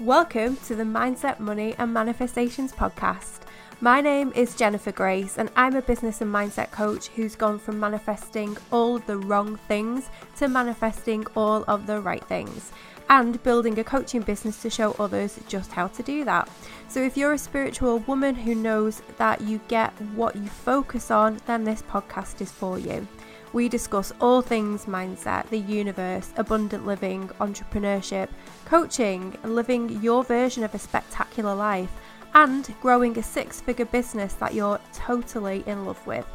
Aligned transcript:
Welcome 0.00 0.58
to 0.58 0.76
the 0.76 0.84
Mindset, 0.84 1.40
Money 1.40 1.74
and 1.76 1.92
Manifestations 1.92 2.70
podcast. 2.70 3.40
My 3.80 4.00
name 4.00 4.32
is 4.36 4.54
Jennifer 4.54 4.92
Grace, 4.92 5.38
and 5.38 5.50
I'm 5.56 5.74
a 5.74 5.82
business 5.82 6.20
and 6.20 6.32
mindset 6.32 6.70
coach 6.70 7.08
who's 7.08 7.34
gone 7.34 7.58
from 7.58 7.80
manifesting 7.80 8.56
all 8.70 9.00
the 9.00 9.16
wrong 9.16 9.56
things 9.66 10.08
to 10.36 10.46
manifesting 10.46 11.26
all 11.34 11.64
of 11.66 11.88
the 11.88 12.00
right 12.00 12.22
things 12.22 12.70
and 13.10 13.42
building 13.42 13.76
a 13.80 13.82
coaching 13.82 14.20
business 14.20 14.62
to 14.62 14.70
show 14.70 14.92
others 15.00 15.40
just 15.48 15.72
how 15.72 15.88
to 15.88 16.02
do 16.04 16.24
that. 16.24 16.48
So, 16.86 17.02
if 17.02 17.16
you're 17.16 17.32
a 17.32 17.38
spiritual 17.38 17.98
woman 18.00 18.36
who 18.36 18.54
knows 18.54 19.02
that 19.16 19.40
you 19.40 19.60
get 19.66 19.90
what 20.14 20.36
you 20.36 20.46
focus 20.46 21.10
on, 21.10 21.40
then 21.46 21.64
this 21.64 21.82
podcast 21.82 22.40
is 22.40 22.52
for 22.52 22.78
you. 22.78 23.08
We 23.52 23.68
discuss 23.68 24.12
all 24.20 24.42
things 24.42 24.84
mindset, 24.84 25.48
the 25.48 25.58
universe, 25.58 26.32
abundant 26.36 26.86
living, 26.86 27.28
entrepreneurship, 27.40 28.28
coaching, 28.66 29.36
living 29.42 30.02
your 30.02 30.22
version 30.22 30.64
of 30.64 30.74
a 30.74 30.78
spectacular 30.78 31.54
life, 31.54 31.90
and 32.34 32.74
growing 32.82 33.18
a 33.18 33.22
six 33.22 33.60
figure 33.60 33.86
business 33.86 34.34
that 34.34 34.52
you're 34.52 34.80
totally 34.92 35.64
in 35.66 35.86
love 35.86 36.06
with. 36.06 36.26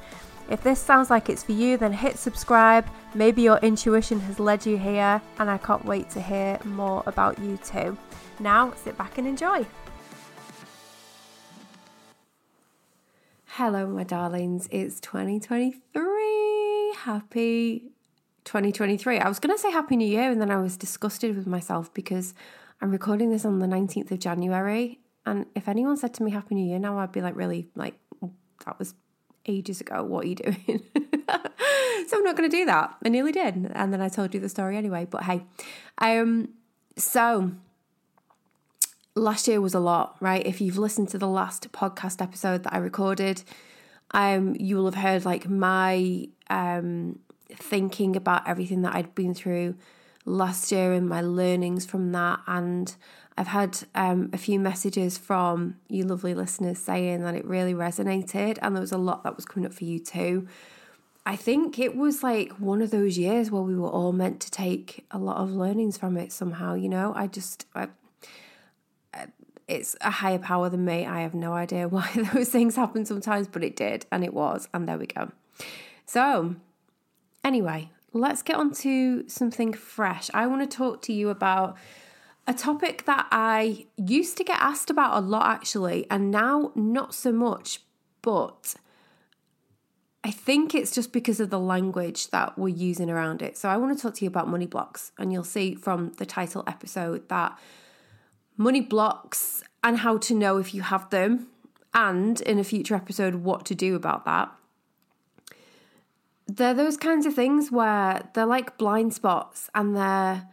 If 0.50 0.64
this 0.64 0.80
sounds 0.80 1.10
like 1.10 1.30
it's 1.30 1.44
for 1.44 1.54
you, 1.54 1.78
then 1.78 1.94
hit 1.94 2.18
subscribe. 2.18 2.86
Maybe 3.14 3.44
your 3.44 3.60
intuition 3.60 4.20
has 4.22 4.40
led 4.40 4.66
you 4.66 4.78
here, 4.78 5.22
and 5.38 5.50
I 5.50 5.58
can't 5.60 5.86
wait 5.86 6.10
to 6.12 6.22
hear 6.22 6.60
more 6.66 7.04
about 7.06 7.40
you 7.40 7.58
too. 7.58 7.96
Now, 8.40 8.74
sit 8.74 8.98
back 8.98 9.20
and 9.20 9.28
enjoy. 9.28 9.66
Hello, 13.46 13.86
my 13.86 14.04
darlings. 14.04 14.68
It's 14.72 15.00
2023 15.00 16.23
happy 17.04 17.92
2023. 18.46 19.20
I 19.20 19.28
was 19.28 19.40
going 19.40 19.54
to 19.54 19.62
say 19.62 19.72
Happy 19.72 19.98
New 19.98 20.08
Year, 20.08 20.32
and 20.32 20.40
then 20.40 20.50
I 20.50 20.58
was 20.58 20.78
disgusted 20.78 21.36
with 21.36 21.46
myself 21.46 21.94
because 21.94 22.34
I'm 22.82 22.92
recording 22.92 23.30
this 23.30 23.44
on 23.44 23.60
the 23.60 23.68
19th 23.68 24.12
of 24.12 24.20
January. 24.20 25.00
And 25.26 25.46
if 25.54 25.68
anyone 25.68 25.98
said 25.98 26.14
to 26.16 26.24
me 26.24 26.32
Happy 26.32 26.56
New 26.56 26.66
Year 26.66 26.80
now, 26.80 26.98
I'd 26.98 27.12
be 27.12 27.22
like, 27.22 27.36
really, 27.36 27.68
like, 27.76 27.96
that 28.66 28.80
was 28.80 28.94
ages 29.46 29.82
ago. 29.82 30.02
What 30.04 30.24
are 30.24 30.28
you 30.30 30.36
doing? 30.36 30.56
so 32.08 32.18
I'm 32.18 32.24
not 32.24 32.38
going 32.38 32.50
to 32.50 32.56
do 32.56 32.66
that. 32.66 32.96
I 33.04 33.10
nearly 33.10 33.34
did. 33.34 33.72
And 33.74 33.92
then 33.92 34.02
I 34.02 34.08
told 34.08 34.34
you 34.34 34.40
the 34.40 34.48
story 34.48 34.78
anyway. 34.78 35.06
But 35.10 35.24
hey, 35.24 35.44
um, 35.98 36.50
so 36.96 37.52
last 39.14 39.46
year 39.50 39.60
was 39.60 39.74
a 39.74 39.80
lot, 39.80 40.16
right? 40.22 40.46
If 40.46 40.62
you've 40.62 40.78
listened 40.78 41.10
to 41.10 41.18
the 41.18 41.28
last 41.28 41.70
podcast 41.74 42.22
episode 42.22 42.64
that 42.64 42.74
I 42.74 42.78
recorded, 42.78 43.44
um, 44.14 44.56
you 44.60 44.78
will 44.78 44.86
have 44.86 44.96
heard 44.96 45.26
like 45.26 45.50
my 45.50 46.28
um, 46.50 47.20
thinking 47.50 48.16
about 48.16 48.48
everything 48.48 48.82
that 48.84 48.96
I'd 48.96 49.16
been 49.16 49.34
through 49.34 49.76
last 50.26 50.72
year 50.72 50.94
and 50.94 51.08
my 51.08 51.22
learnings 51.22 51.86
from 51.86 52.12
that. 52.12 52.40
And 52.48 52.96
I've 53.38 53.48
had 53.48 53.80
um, 53.96 54.30
a 54.32 54.38
few 54.38 54.60
messages 54.60 55.18
from 55.18 55.78
you 55.90 56.06
lovely 56.06 56.34
listeners 56.34 56.80
saying 56.80 57.24
that 57.24 57.36
it 57.36 57.46
really 57.46 57.74
resonated, 57.74 58.60
and 58.62 58.76
there 58.76 58.82
was 58.82 58.92
a 58.92 58.98
lot 58.98 59.24
that 59.24 59.36
was 59.36 59.46
coming 59.46 59.66
up 59.66 59.74
for 59.74 59.86
you 59.86 60.00
too. 60.00 60.48
I 61.26 61.36
think 61.38 61.80
it 61.80 61.96
was 61.96 62.22
like 62.22 62.52
one 62.60 62.82
of 62.82 62.92
those 62.92 63.18
years 63.18 63.50
where 63.50 63.62
we 63.62 63.76
were 63.76 63.90
all 63.90 64.12
meant 64.12 64.42
to 64.42 64.52
take 64.52 65.06
a 65.10 65.18
lot 65.18 65.38
of 65.38 65.52
learnings 65.52 65.98
from 65.98 66.18
it 66.18 66.32
somehow. 66.34 66.74
You 66.76 66.90
know, 66.90 67.14
I 67.16 67.28
just, 67.28 67.66
I, 67.74 67.88
it's 69.68 69.96
a 70.02 70.12
higher 70.12 70.40
power 70.40 70.70
than 70.70 70.86
me. 70.86 71.06
I 71.06 71.22
have 71.22 71.34
no 71.34 71.54
idea 71.54 71.88
why 71.90 72.10
those 72.34 72.50
things 72.50 72.76
happen 72.76 73.06
sometimes, 73.06 73.48
but 73.48 73.64
it 73.64 73.76
did, 73.76 74.06
and 74.12 74.24
it 74.24 74.34
was, 74.34 74.68
and 74.74 74.88
there 74.88 74.98
we 74.98 75.08
go. 75.08 75.32
So, 76.06 76.56
anyway, 77.44 77.90
let's 78.12 78.42
get 78.42 78.56
on 78.56 78.74
to 78.76 79.28
something 79.28 79.74
fresh. 79.74 80.30
I 80.34 80.48
want 80.48 80.70
to 80.70 80.78
talk 80.78 81.02
to 81.04 81.14
you 81.14 81.30
about 81.30 81.78
a 82.46 82.54
topic 82.54 83.06
that 83.06 83.28
I 83.32 83.86
used 83.96 84.38
to 84.38 84.44
get 84.44 84.60
asked 84.60 84.90
about 84.90 85.18
a 85.18 85.26
lot 85.26 85.48
actually, 85.48 86.06
and 86.12 86.30
now 86.30 86.72
not 86.76 87.14
so 87.14 87.32
much, 87.32 87.80
but 88.22 88.76
I 90.26 90.32
think 90.32 90.74
it's 90.74 90.94
just 90.94 91.12
because 91.12 91.40
of 91.40 91.50
the 91.50 91.60
language 91.60 92.30
that 92.30 92.58
we're 92.58 92.70
using 92.70 93.10
around 93.10 93.42
it. 93.42 93.58
So, 93.58 93.70
I 93.70 93.78
want 93.78 93.98
to 93.98 94.02
talk 94.02 94.16
to 94.16 94.26
you 94.26 94.30
about 94.30 94.50
money 94.50 94.68
blocks, 94.68 95.14
and 95.18 95.32
you'll 95.32 95.44
see 95.44 95.76
from 95.76 96.12
the 96.18 96.26
title 96.26 96.64
episode 96.68 97.30
that 97.30 97.58
money 98.58 98.82
blocks 98.82 99.64
and 99.84 100.00
how 100.00 100.18
to 100.18 100.34
know 100.34 100.58
if 100.58 100.74
you 100.74 100.82
have 100.82 101.10
them, 101.10 101.48
and 101.94 102.42
in 102.42 102.58
a 102.58 102.64
future 102.64 102.96
episode, 102.96 103.36
what 103.36 103.66
to 103.66 103.76
do 103.76 103.96
about 103.96 104.26
that. 104.26 104.52
They're 106.48 106.74
those 106.74 106.98
kinds 106.98 107.26
of 107.26 107.34
things 107.34 107.72
where 107.72 108.30
they're 108.34 108.46
like 108.46 108.78
blind 108.78 109.14
spots 109.14 109.70
and 109.74 109.96
they're 109.96 110.48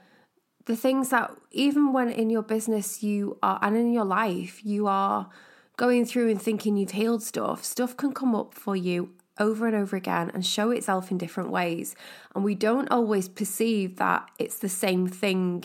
the 0.67 0.77
things 0.77 1.09
that 1.09 1.35
even 1.51 1.93
when 1.93 2.11
in 2.11 2.31
your 2.31 2.43
business 2.43 3.03
you 3.03 3.39
are 3.43 3.59
and 3.61 3.77
in 3.77 3.93
your 3.93 4.05
life 4.05 4.65
you 4.65 4.87
are 4.87 5.29
going 5.77 6.05
through 6.05 6.31
and 6.31 6.41
thinking 6.41 6.77
you've 6.77 6.93
healed 6.93 7.23
stuff 7.23 7.65
stuff 7.65 7.97
can 7.97 8.13
come 8.13 8.37
up 8.37 8.55
for 8.55 8.77
you 8.77 9.11
over 9.41 9.67
and 9.67 9.75
over 9.75 9.97
again 9.97 10.31
and 10.33 10.45
show 10.47 10.71
itself 10.71 11.11
in 11.11 11.19
different 11.19 11.51
ways. 11.51 11.97
And 12.35 12.45
we 12.45 12.55
don't 12.55 12.91
always 12.91 13.29
perceive 13.29 13.97
that 13.97 14.31
it's 14.39 14.59
the 14.59 14.69
same 14.69 15.09
thing 15.09 15.65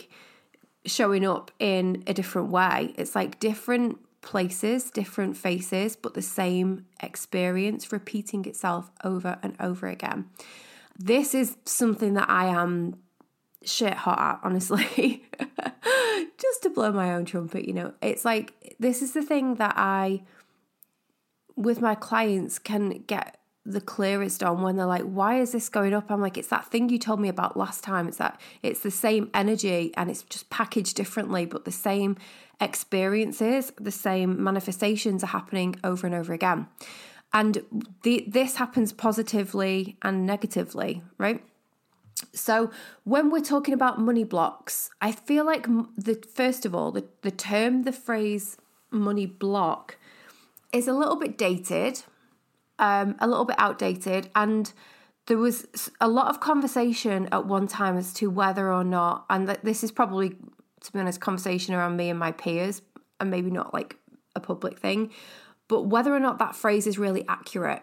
showing 0.86 1.26
up 1.26 1.50
in 1.58 2.02
a 2.06 2.14
different 2.14 2.48
way 2.48 2.94
it's 2.96 3.14
like 3.14 3.40
different 3.40 3.98
places, 4.26 4.90
different 4.90 5.36
faces, 5.36 5.94
but 5.94 6.14
the 6.14 6.20
same 6.20 6.84
experience 7.00 7.92
repeating 7.92 8.44
itself 8.44 8.90
over 9.04 9.38
and 9.40 9.54
over 9.60 9.86
again. 9.86 10.28
This 10.98 11.32
is 11.32 11.56
something 11.64 12.14
that 12.14 12.28
I 12.28 12.46
am 12.46 12.96
shit 13.64 13.94
hot 13.94 14.18
at, 14.18 14.40
honestly. 14.42 15.24
Just 16.38 16.62
to 16.64 16.70
blow 16.70 16.90
my 16.90 17.14
own 17.14 17.24
trumpet, 17.24 17.66
you 17.66 17.72
know. 17.72 17.94
It's 18.02 18.24
like 18.24 18.74
this 18.80 19.00
is 19.00 19.12
the 19.12 19.22
thing 19.22 19.54
that 19.56 19.74
I 19.76 20.24
with 21.54 21.80
my 21.80 21.94
clients 21.94 22.58
can 22.58 23.04
get 23.06 23.38
the 23.66 23.80
clearest 23.80 24.42
on 24.42 24.62
when 24.62 24.76
they're 24.76 24.86
like, 24.86 25.02
why 25.02 25.40
is 25.40 25.52
this 25.52 25.68
going 25.68 25.92
up? 25.92 26.10
I'm 26.10 26.20
like, 26.20 26.38
it's 26.38 26.48
that 26.48 26.66
thing 26.66 26.88
you 26.88 26.98
told 26.98 27.20
me 27.20 27.28
about 27.28 27.56
last 27.56 27.82
time. 27.82 28.06
It's 28.06 28.18
that 28.18 28.40
it's 28.62 28.80
the 28.80 28.90
same 28.90 29.28
energy 29.34 29.92
and 29.96 30.08
it's 30.08 30.22
just 30.22 30.48
packaged 30.50 30.96
differently, 30.96 31.44
but 31.46 31.64
the 31.64 31.72
same 31.72 32.16
experiences, 32.60 33.72
the 33.78 33.90
same 33.90 34.42
manifestations 34.42 35.24
are 35.24 35.28
happening 35.28 35.76
over 35.82 36.06
and 36.06 36.14
over 36.14 36.32
again. 36.32 36.68
And 37.32 37.92
the, 38.02 38.24
this 38.28 38.56
happens 38.56 38.92
positively 38.92 39.96
and 40.00 40.24
negatively, 40.24 41.02
right? 41.18 41.42
So 42.32 42.70
when 43.04 43.30
we're 43.30 43.40
talking 43.40 43.74
about 43.74 44.00
money 44.00 44.24
blocks, 44.24 44.90
I 45.02 45.12
feel 45.12 45.44
like 45.44 45.66
the 45.96 46.22
first 46.32 46.64
of 46.64 46.74
all, 46.74 46.92
the, 46.92 47.04
the 47.22 47.30
term, 47.32 47.82
the 47.82 47.92
phrase 47.92 48.56
money 48.90 49.26
block 49.26 49.98
is 50.72 50.88
a 50.88 50.92
little 50.92 51.16
bit 51.16 51.36
dated, 51.36 52.04
um, 52.78 53.16
a 53.18 53.26
little 53.26 53.44
bit 53.44 53.56
outdated, 53.58 54.30
and 54.34 54.72
there 55.26 55.38
was 55.38 55.66
a 56.00 56.08
lot 56.08 56.28
of 56.28 56.40
conversation 56.40 57.28
at 57.32 57.46
one 57.46 57.66
time 57.66 57.96
as 57.96 58.12
to 58.14 58.30
whether 58.30 58.72
or 58.72 58.84
not, 58.84 59.26
and 59.28 59.48
this 59.62 59.82
is 59.82 59.90
probably 59.90 60.36
to 60.86 60.92
be 60.92 60.98
honest, 60.98 61.20
conversation 61.20 61.74
around 61.74 61.96
me 61.96 62.08
and 62.08 62.18
my 62.18 62.32
peers, 62.32 62.80
and 63.20 63.30
maybe 63.30 63.50
not 63.50 63.74
like 63.74 63.96
a 64.34 64.40
public 64.40 64.78
thing, 64.78 65.10
but 65.68 65.82
whether 65.82 66.14
or 66.14 66.20
not 66.20 66.38
that 66.38 66.54
phrase 66.54 66.86
is 66.86 66.98
really 66.98 67.24
accurate. 67.28 67.82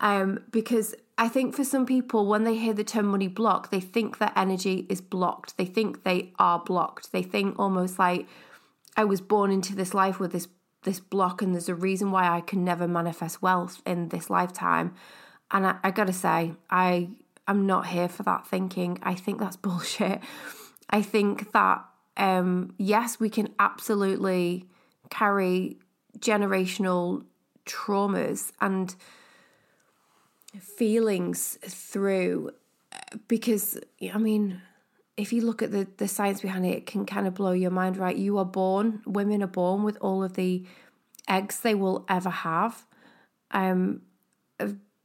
Um, 0.00 0.44
because 0.50 0.94
I 1.18 1.28
think 1.28 1.54
for 1.54 1.64
some 1.64 1.84
people, 1.84 2.26
when 2.26 2.44
they 2.44 2.56
hear 2.56 2.72
the 2.72 2.84
term 2.84 3.06
money 3.06 3.28
block, 3.28 3.70
they 3.70 3.80
think 3.80 4.18
that 4.18 4.32
energy 4.34 4.86
is 4.88 5.02
blocked. 5.02 5.58
They 5.58 5.66
think 5.66 6.04
they 6.04 6.32
are 6.38 6.58
blocked. 6.58 7.12
They 7.12 7.22
think 7.22 7.58
almost 7.58 7.98
like 7.98 8.26
I 8.96 9.04
was 9.04 9.20
born 9.20 9.50
into 9.50 9.74
this 9.74 9.92
life 9.92 10.18
with 10.18 10.32
this 10.32 10.48
this 10.82 11.00
block, 11.00 11.42
and 11.42 11.54
there's 11.54 11.68
a 11.68 11.74
reason 11.74 12.10
why 12.10 12.28
I 12.28 12.40
can 12.40 12.64
never 12.64 12.88
manifest 12.88 13.42
wealth 13.42 13.82
in 13.86 14.08
this 14.08 14.30
lifetime. 14.30 14.94
And 15.50 15.66
I, 15.66 15.76
I 15.82 15.90
gotta 15.90 16.12
say, 16.12 16.54
I 16.70 17.10
am 17.46 17.66
not 17.66 17.88
here 17.88 18.08
for 18.08 18.22
that 18.22 18.46
thinking. 18.46 18.98
I 19.02 19.14
think 19.14 19.38
that's 19.40 19.56
bullshit. 19.68 20.20
I 20.88 21.02
think 21.02 21.52
that 21.52 21.84
um, 22.16 22.74
yes, 22.76 23.18
we 23.18 23.30
can 23.30 23.48
absolutely 23.58 24.66
carry 25.08 25.78
generational 26.18 27.24
traumas 27.66 28.52
and 28.60 28.94
feelings 30.58 31.58
through 31.62 32.50
because 33.28 33.78
I 34.12 34.18
mean 34.18 34.60
if 35.20 35.32
you 35.32 35.42
look 35.42 35.62
at 35.62 35.72
the 35.72 35.86
the 35.98 36.08
science 36.08 36.40
behind 36.40 36.66
it 36.66 36.76
it 36.76 36.86
can 36.86 37.04
kind 37.06 37.26
of 37.26 37.34
blow 37.34 37.52
your 37.52 37.70
mind 37.70 37.96
right 37.96 38.16
you 38.16 38.38
are 38.38 38.44
born 38.44 39.02
women 39.06 39.42
are 39.42 39.46
born 39.46 39.82
with 39.82 39.96
all 40.00 40.22
of 40.22 40.34
the 40.34 40.64
eggs 41.28 41.60
they 41.60 41.74
will 41.74 42.04
ever 42.08 42.30
have 42.30 42.84
um 43.50 44.02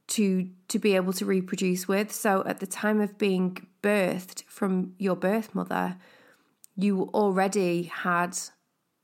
to 0.06 0.48
to 0.68 0.78
be 0.78 0.94
able 0.94 1.12
to 1.12 1.24
reproduce 1.24 1.88
with 1.88 2.12
so 2.12 2.42
at 2.46 2.60
the 2.60 2.66
time 2.66 3.00
of 3.00 3.18
being 3.18 3.66
birthed 3.82 4.44
from 4.44 4.94
your 4.98 5.16
birth 5.16 5.54
mother 5.54 5.96
you 6.76 7.10
already 7.14 7.84
had 7.84 8.38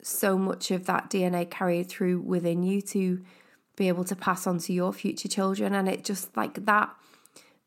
so 0.03 0.37
much 0.37 0.71
of 0.71 0.87
that 0.87 1.09
DNA 1.11 1.49
carried 1.49 1.89
through 1.89 2.21
within 2.21 2.63
you 2.63 2.83
to 2.83 3.23
be 3.77 3.89
able 3.89 4.05
to 4.05 4.17
pass 4.17 4.47
on 4.47 4.59
to 4.59 4.73
your 4.73 4.93
future 4.93 5.29
children. 5.29 5.75
And 5.75 5.89
it 5.89 6.05
just 6.05 6.37
like 6.37 6.67
that 6.67 6.95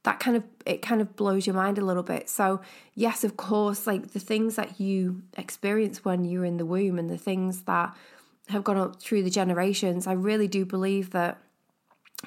that 0.06 0.20
kind 0.20 0.38
of 0.38 0.44
it 0.66 0.82
kind 0.82 1.02
of 1.02 1.16
blows 1.16 1.46
your 1.46 1.56
mind 1.56 1.78
a 1.78 1.84
little 1.84 2.04
bit. 2.04 2.30
So, 2.30 2.62
yes, 2.94 3.24
of 3.24 3.38
course, 3.38 3.86
like 3.86 4.14
the 4.14 4.20
things 4.20 4.56
that 4.56 4.80
you 4.80 5.24
experience 5.36 6.06
when 6.06 6.24
you're 6.24 6.46
in 6.46 6.58
the 6.58 6.66
womb 6.66 6.98
and 6.98 7.10
the 7.10 7.18
things 7.18 7.64
that 7.64 7.96
have 8.50 8.64
gone 8.64 8.78
up 8.78 9.02
through 9.02 9.24
the 9.24 9.32
generations, 9.32 10.06
I 10.06 10.14
really 10.14 10.48
do 10.48 10.64
believe 10.64 11.10
that 11.12 11.42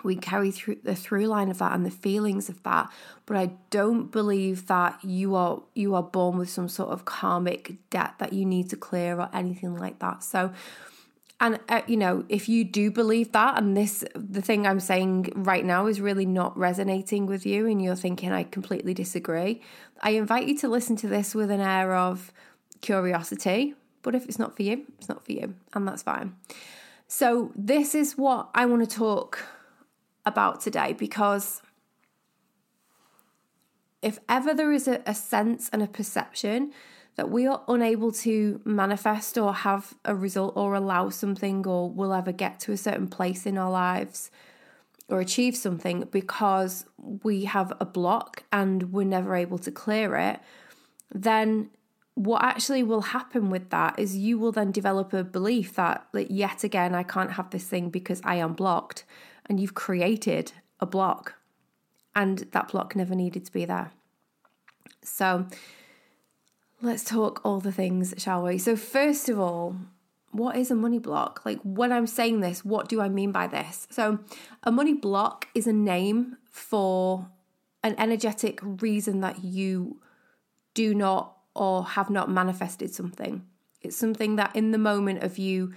we 0.02 0.16
carry 0.16 0.50
through 0.50 0.78
the 0.82 0.94
through 0.94 1.26
line 1.26 1.50
of 1.50 1.58
that 1.58 1.72
and 1.72 1.84
the 1.84 1.90
feelings 1.90 2.48
of 2.48 2.62
that 2.62 2.88
but 3.26 3.36
i 3.36 3.50
don't 3.70 4.12
believe 4.12 4.66
that 4.66 4.96
you 5.02 5.34
are 5.34 5.62
you 5.74 5.94
are 5.94 6.02
born 6.02 6.36
with 6.36 6.48
some 6.48 6.68
sort 6.68 6.90
of 6.90 7.04
karmic 7.04 7.74
debt 7.90 8.14
that 8.18 8.32
you 8.32 8.44
need 8.44 8.68
to 8.68 8.76
clear 8.76 9.18
or 9.18 9.28
anything 9.32 9.74
like 9.74 9.98
that 9.98 10.22
so 10.22 10.52
and 11.40 11.60
uh, 11.68 11.82
you 11.86 11.96
know 11.96 12.24
if 12.28 12.48
you 12.48 12.64
do 12.64 12.90
believe 12.90 13.32
that 13.32 13.58
and 13.58 13.76
this 13.76 14.04
the 14.14 14.42
thing 14.42 14.66
i'm 14.66 14.80
saying 14.80 15.32
right 15.36 15.64
now 15.64 15.86
is 15.86 16.00
really 16.00 16.26
not 16.26 16.56
resonating 16.56 17.26
with 17.26 17.46
you 17.46 17.66
and 17.66 17.82
you're 17.82 17.94
thinking 17.96 18.32
i 18.32 18.42
completely 18.42 18.94
disagree 18.94 19.60
i 20.02 20.10
invite 20.10 20.48
you 20.48 20.56
to 20.58 20.68
listen 20.68 20.96
to 20.96 21.08
this 21.08 21.34
with 21.34 21.50
an 21.50 21.60
air 21.60 21.94
of 21.94 22.32
curiosity. 22.80 23.74
But 24.02 24.14
if 24.14 24.26
it's 24.26 24.38
not 24.38 24.56
for 24.56 24.62
you 24.62 24.84
it's 24.98 25.08
not 25.08 25.24
for 25.24 25.32
you 25.32 25.54
and 25.74 25.86
that's 25.86 26.02
fine. 26.02 26.36
So 27.06 27.52
this 27.56 27.94
is 27.94 28.16
what 28.16 28.48
i 28.54 28.66
want 28.66 28.88
to 28.88 28.96
talk 28.96 29.44
about 30.24 30.60
today 30.60 30.92
because 30.92 31.62
if 34.00 34.20
ever 34.28 34.54
there 34.54 34.72
is 34.72 34.86
a, 34.86 35.02
a, 35.06 35.14
sense 35.14 35.68
and 35.72 35.82
a 35.82 35.86
perception 35.86 36.72
that 37.18 37.30
we 37.30 37.48
are 37.48 37.60
unable 37.66 38.12
to 38.12 38.60
manifest 38.64 39.36
or 39.36 39.52
have 39.52 39.92
a 40.04 40.14
result 40.14 40.52
or 40.56 40.74
allow 40.74 41.08
something 41.08 41.66
or 41.66 41.90
will 41.90 42.14
ever 42.14 42.30
get 42.30 42.60
to 42.60 42.70
a 42.70 42.76
certain 42.76 43.08
place 43.08 43.44
in 43.44 43.58
our 43.58 43.72
lives 43.72 44.30
or 45.08 45.18
achieve 45.18 45.56
something 45.56 46.06
because 46.12 46.86
we 47.24 47.44
have 47.46 47.72
a 47.80 47.84
block 47.84 48.44
and 48.52 48.92
we're 48.92 49.02
never 49.02 49.34
able 49.34 49.58
to 49.58 49.72
clear 49.72 50.14
it, 50.14 50.38
then 51.12 51.68
what 52.14 52.44
actually 52.44 52.84
will 52.84 53.00
happen 53.00 53.50
with 53.50 53.68
that 53.70 53.98
is 53.98 54.16
you 54.16 54.38
will 54.38 54.52
then 54.52 54.70
develop 54.70 55.12
a 55.12 55.24
belief 55.24 55.74
that, 55.74 56.06
that 56.12 56.30
yet 56.30 56.62
again, 56.62 56.94
I 56.94 57.02
can't 57.02 57.32
have 57.32 57.50
this 57.50 57.64
thing 57.64 57.90
because 57.90 58.20
I 58.22 58.36
am 58.36 58.52
blocked 58.52 59.04
and 59.46 59.58
you've 59.58 59.74
created 59.74 60.52
a 60.78 60.86
block, 60.86 61.34
and 62.14 62.46
that 62.52 62.68
block 62.68 62.94
never 62.94 63.16
needed 63.16 63.44
to 63.46 63.52
be 63.52 63.64
there. 63.64 63.90
So, 65.02 65.48
let's 66.80 67.04
talk 67.04 67.40
all 67.44 67.60
the 67.60 67.72
things, 67.72 68.14
shall 68.18 68.44
we? 68.44 68.58
So, 68.58 68.76
first 68.76 69.28
of 69.28 69.38
all, 69.38 69.76
what 70.30 70.56
is 70.56 70.70
a 70.70 70.74
money 70.74 70.98
block? 70.98 71.42
Like, 71.44 71.58
when 71.62 71.92
I'm 71.92 72.06
saying 72.06 72.40
this, 72.40 72.64
what 72.64 72.88
do 72.88 73.00
I 73.00 73.08
mean 73.08 73.32
by 73.32 73.46
this? 73.46 73.86
So, 73.90 74.20
a 74.62 74.70
money 74.70 74.94
block 74.94 75.48
is 75.54 75.66
a 75.66 75.72
name 75.72 76.36
for 76.50 77.28
an 77.82 77.94
energetic 77.98 78.60
reason 78.62 79.20
that 79.20 79.44
you 79.44 80.00
do 80.74 80.94
not 80.94 81.36
or 81.54 81.84
have 81.84 82.10
not 82.10 82.30
manifested 82.30 82.92
something. 82.94 83.44
It's 83.80 83.96
something 83.96 84.36
that 84.36 84.54
in 84.54 84.70
the 84.70 84.78
moment 84.78 85.22
of 85.22 85.38
you 85.38 85.72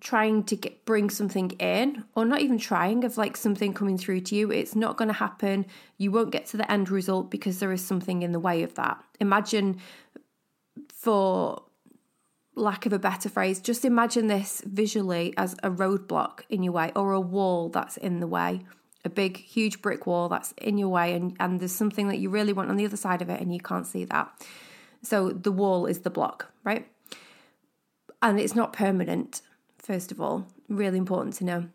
trying 0.00 0.44
to 0.44 0.54
get 0.54 0.84
bring 0.84 1.10
something 1.10 1.50
in 1.52 2.04
or 2.14 2.24
not 2.24 2.40
even 2.40 2.56
trying 2.56 3.02
of 3.02 3.18
like 3.18 3.36
something 3.36 3.74
coming 3.74 3.98
through 3.98 4.20
to 4.20 4.36
you 4.36 4.48
it's 4.52 4.76
not 4.76 4.96
going 4.96 5.08
to 5.08 5.14
happen 5.14 5.66
you 5.96 6.12
won't 6.12 6.30
get 6.30 6.46
to 6.46 6.56
the 6.56 6.70
end 6.70 6.88
result 6.88 7.28
because 7.32 7.58
there 7.58 7.72
is 7.72 7.84
something 7.84 8.22
in 8.22 8.30
the 8.30 8.38
way 8.38 8.62
of 8.62 8.72
that 8.76 9.02
imagine 9.18 9.76
for 10.98 11.62
lack 12.54 12.86
of 12.86 12.92
a 12.92 12.98
better 12.98 13.28
phrase 13.28 13.60
just 13.60 13.84
imagine 13.84 14.26
this 14.26 14.62
visually 14.66 15.32
as 15.36 15.54
a 15.62 15.70
roadblock 15.70 16.40
in 16.48 16.62
your 16.62 16.72
way 16.72 16.90
or 16.96 17.12
a 17.12 17.20
wall 17.20 17.68
that's 17.68 17.96
in 17.96 18.18
the 18.18 18.26
way 18.26 18.60
a 19.04 19.08
big 19.08 19.36
huge 19.36 19.80
brick 19.80 20.06
wall 20.08 20.28
that's 20.28 20.52
in 20.58 20.76
your 20.76 20.88
way 20.88 21.14
and 21.14 21.36
and 21.38 21.60
there's 21.60 21.74
something 21.74 22.08
that 22.08 22.18
you 22.18 22.28
really 22.28 22.52
want 22.52 22.68
on 22.68 22.76
the 22.76 22.84
other 22.84 22.96
side 22.96 23.22
of 23.22 23.30
it 23.30 23.40
and 23.40 23.54
you 23.54 23.60
can't 23.60 23.86
see 23.86 24.04
that 24.04 24.28
so 25.02 25.30
the 25.30 25.52
wall 25.52 25.86
is 25.86 26.00
the 26.00 26.10
block 26.10 26.52
right 26.64 26.88
and 28.20 28.40
it's 28.40 28.56
not 28.56 28.72
permanent 28.72 29.40
first 29.88 30.12
of 30.12 30.20
all, 30.20 30.46
really 30.68 30.98
important 30.98 31.34
to 31.36 31.44
know. 31.44 31.68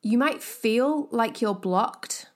You 0.00 0.16
might 0.16 0.42
feel 0.42 1.06
like 1.10 1.42
you're 1.42 1.54
blocked, 1.54 2.30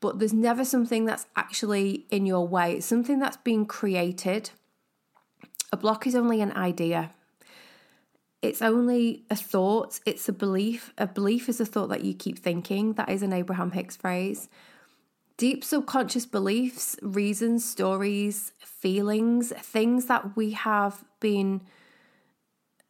but 0.00 0.18
there's 0.18 0.32
never 0.32 0.64
something 0.64 1.04
that's 1.04 1.26
actually 1.36 2.06
in 2.10 2.24
your 2.24 2.48
way. 2.48 2.76
It's 2.76 2.86
something 2.86 3.18
that's 3.18 3.36
being 3.36 3.66
created. 3.66 4.50
A 5.72 5.76
block 5.76 6.06
is 6.06 6.14
only 6.14 6.40
an 6.40 6.52
idea. 6.52 7.10
It's 8.40 8.62
only 8.62 9.24
a 9.30 9.36
thought, 9.36 10.00
it's 10.06 10.28
a 10.28 10.32
belief. 10.32 10.92
A 10.96 11.06
belief 11.06 11.48
is 11.48 11.60
a 11.60 11.66
thought 11.66 11.88
that 11.88 12.04
you 12.04 12.14
keep 12.14 12.38
thinking. 12.38 12.92
That 12.94 13.08
is 13.08 13.22
an 13.22 13.32
Abraham 13.32 13.72
Hicks 13.72 13.96
phrase. 13.96 14.48
Deep 15.36 15.64
subconscious 15.64 16.26
beliefs, 16.26 16.96
reasons, 17.02 17.64
stories, 17.64 18.52
feelings, 18.58 19.52
things 19.56 20.06
that 20.06 20.36
we 20.36 20.52
have 20.52 21.04
been 21.20 21.62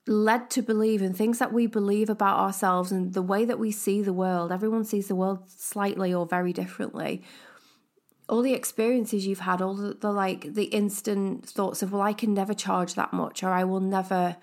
led 0.07 0.49
to 0.51 0.63
believe 0.63 1.03
and 1.03 1.17
things 1.17 1.39
that 1.39 1.53
we 1.53 1.67
believe 1.67 2.09
about 2.09 2.39
ourselves 2.39 2.91
and 2.91 3.13
the 3.13 3.23
way 3.23 3.45
that 3.45 3.59
we 3.59 3.71
see 3.71 4.03
the 4.03 4.13
world. 4.13 4.51
Everyone 4.51 4.85
sees 4.85 5.09
the 5.09 5.15
world 5.15 5.41
slightly 5.51 6.13
or 6.13 6.27
very 6.27 6.53
differently. 6.53 7.23
All 8.29 8.43
the 8.43 8.53
experiences 8.53 9.27
you've 9.27 9.41
had, 9.41 9.63
all 9.63 9.75
the, 9.75 9.95
the 9.95 10.13
like 10.13 10.55
the 10.55 10.65
instant 10.65 11.49
thoughts 11.49 11.83
of, 11.83 11.93
well, 11.93 12.03
I 12.03 12.13
can 12.13 12.35
never 12.35 12.55
charge 12.55 12.95
that 12.95 13.13
much, 13.13 13.43
or 13.43 13.51
I 13.51 13.65
will 13.65 13.81
never 13.81 14.37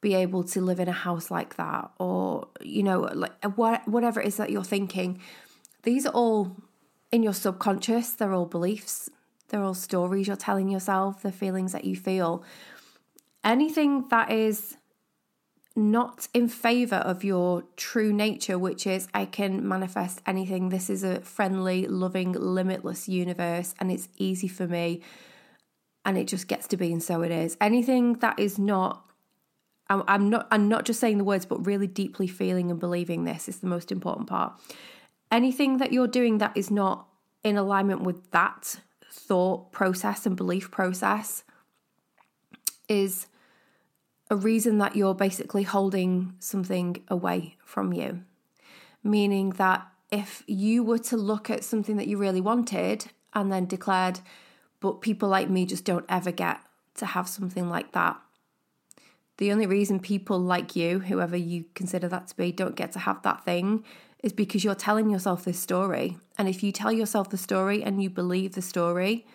be 0.00 0.14
able 0.14 0.44
to 0.44 0.60
live 0.60 0.80
in 0.80 0.88
a 0.88 0.92
house 0.92 1.30
like 1.30 1.56
that, 1.56 1.90
or 1.98 2.48
you 2.60 2.82
know, 2.82 3.00
like 3.00 3.32
uh, 3.42 3.48
what, 3.50 3.86
whatever 3.86 4.20
it 4.20 4.26
is 4.26 4.36
that 4.36 4.50
you're 4.50 4.64
thinking. 4.64 5.20
These 5.82 6.06
are 6.06 6.12
all 6.12 6.56
in 7.12 7.22
your 7.22 7.34
subconscious. 7.34 8.10
They're 8.10 8.32
all 8.32 8.46
beliefs. 8.46 9.10
They're 9.48 9.62
all 9.62 9.74
stories 9.74 10.26
you're 10.26 10.36
telling 10.36 10.68
yourself. 10.68 11.22
The 11.22 11.32
feelings 11.32 11.72
that 11.72 11.84
you 11.84 11.96
feel. 11.96 12.42
Anything 13.44 14.08
that 14.08 14.30
is 14.30 14.76
not 15.76 16.28
in 16.32 16.48
favor 16.48 16.96
of 16.96 17.22
your 17.22 17.64
true 17.76 18.12
nature, 18.12 18.58
which 18.58 18.86
is 18.86 19.08
I 19.12 19.26
can 19.26 19.66
manifest 19.66 20.22
anything. 20.26 20.70
This 20.70 20.88
is 20.88 21.04
a 21.04 21.20
friendly, 21.20 21.86
loving, 21.86 22.32
limitless 22.32 23.08
universe, 23.08 23.74
and 23.78 23.92
it's 23.92 24.08
easy 24.16 24.48
for 24.48 24.66
me. 24.66 25.02
And 26.04 26.16
it 26.16 26.28
just 26.28 26.48
gets 26.48 26.66
to 26.68 26.76
be, 26.76 26.92
and 26.92 27.02
so 27.02 27.22
it 27.22 27.32
is. 27.32 27.56
Anything 27.60 28.14
that 28.14 28.38
is 28.38 28.58
not 28.58 29.06
I'm 29.88 30.28
not 30.30 30.48
I'm 30.50 30.68
not 30.68 30.84
just 30.84 30.98
saying 30.98 31.18
the 31.18 31.24
words, 31.24 31.46
but 31.46 31.64
really 31.64 31.86
deeply 31.86 32.26
feeling 32.26 32.70
and 32.70 32.80
believing 32.80 33.24
this 33.24 33.48
is 33.48 33.60
the 33.60 33.68
most 33.68 33.92
important 33.92 34.28
part. 34.28 34.54
Anything 35.30 35.78
that 35.78 35.92
you're 35.92 36.08
doing 36.08 36.38
that 36.38 36.56
is 36.56 36.70
not 36.70 37.06
in 37.44 37.56
alignment 37.56 38.02
with 38.02 38.30
that 38.32 38.80
thought 39.12 39.72
process 39.72 40.26
and 40.26 40.36
belief 40.36 40.70
process 40.70 41.44
is 42.88 43.26
a 44.30 44.36
reason 44.36 44.78
that 44.78 44.96
you're 44.96 45.14
basically 45.14 45.62
holding 45.62 46.34
something 46.38 47.02
away 47.08 47.56
from 47.64 47.92
you. 47.92 48.22
Meaning 49.02 49.50
that 49.50 49.86
if 50.10 50.42
you 50.46 50.82
were 50.82 50.98
to 50.98 51.16
look 51.16 51.50
at 51.50 51.64
something 51.64 51.96
that 51.96 52.08
you 52.08 52.16
really 52.16 52.40
wanted 52.40 53.06
and 53.34 53.52
then 53.52 53.66
declared, 53.66 54.20
but 54.80 55.00
people 55.00 55.28
like 55.28 55.48
me 55.48 55.66
just 55.66 55.84
don't 55.84 56.04
ever 56.08 56.32
get 56.32 56.60
to 56.96 57.06
have 57.06 57.28
something 57.28 57.68
like 57.68 57.92
that. 57.92 58.20
The 59.38 59.52
only 59.52 59.66
reason 59.66 60.00
people 60.00 60.38
like 60.38 60.74
you, 60.74 61.00
whoever 61.00 61.36
you 61.36 61.66
consider 61.74 62.08
that 62.08 62.28
to 62.28 62.36
be, 62.36 62.52
don't 62.52 62.74
get 62.74 62.92
to 62.92 63.00
have 63.00 63.22
that 63.22 63.44
thing 63.44 63.84
is 64.22 64.32
because 64.32 64.64
you're 64.64 64.74
telling 64.74 65.10
yourself 65.10 65.44
this 65.44 65.60
story. 65.60 66.16
And 66.38 66.48
if 66.48 66.62
you 66.62 66.72
tell 66.72 66.90
yourself 66.90 67.30
the 67.30 67.36
story 67.36 67.82
and 67.82 68.02
you 68.02 68.08
believe 68.08 68.54
the 68.54 68.62
story, 68.62 69.26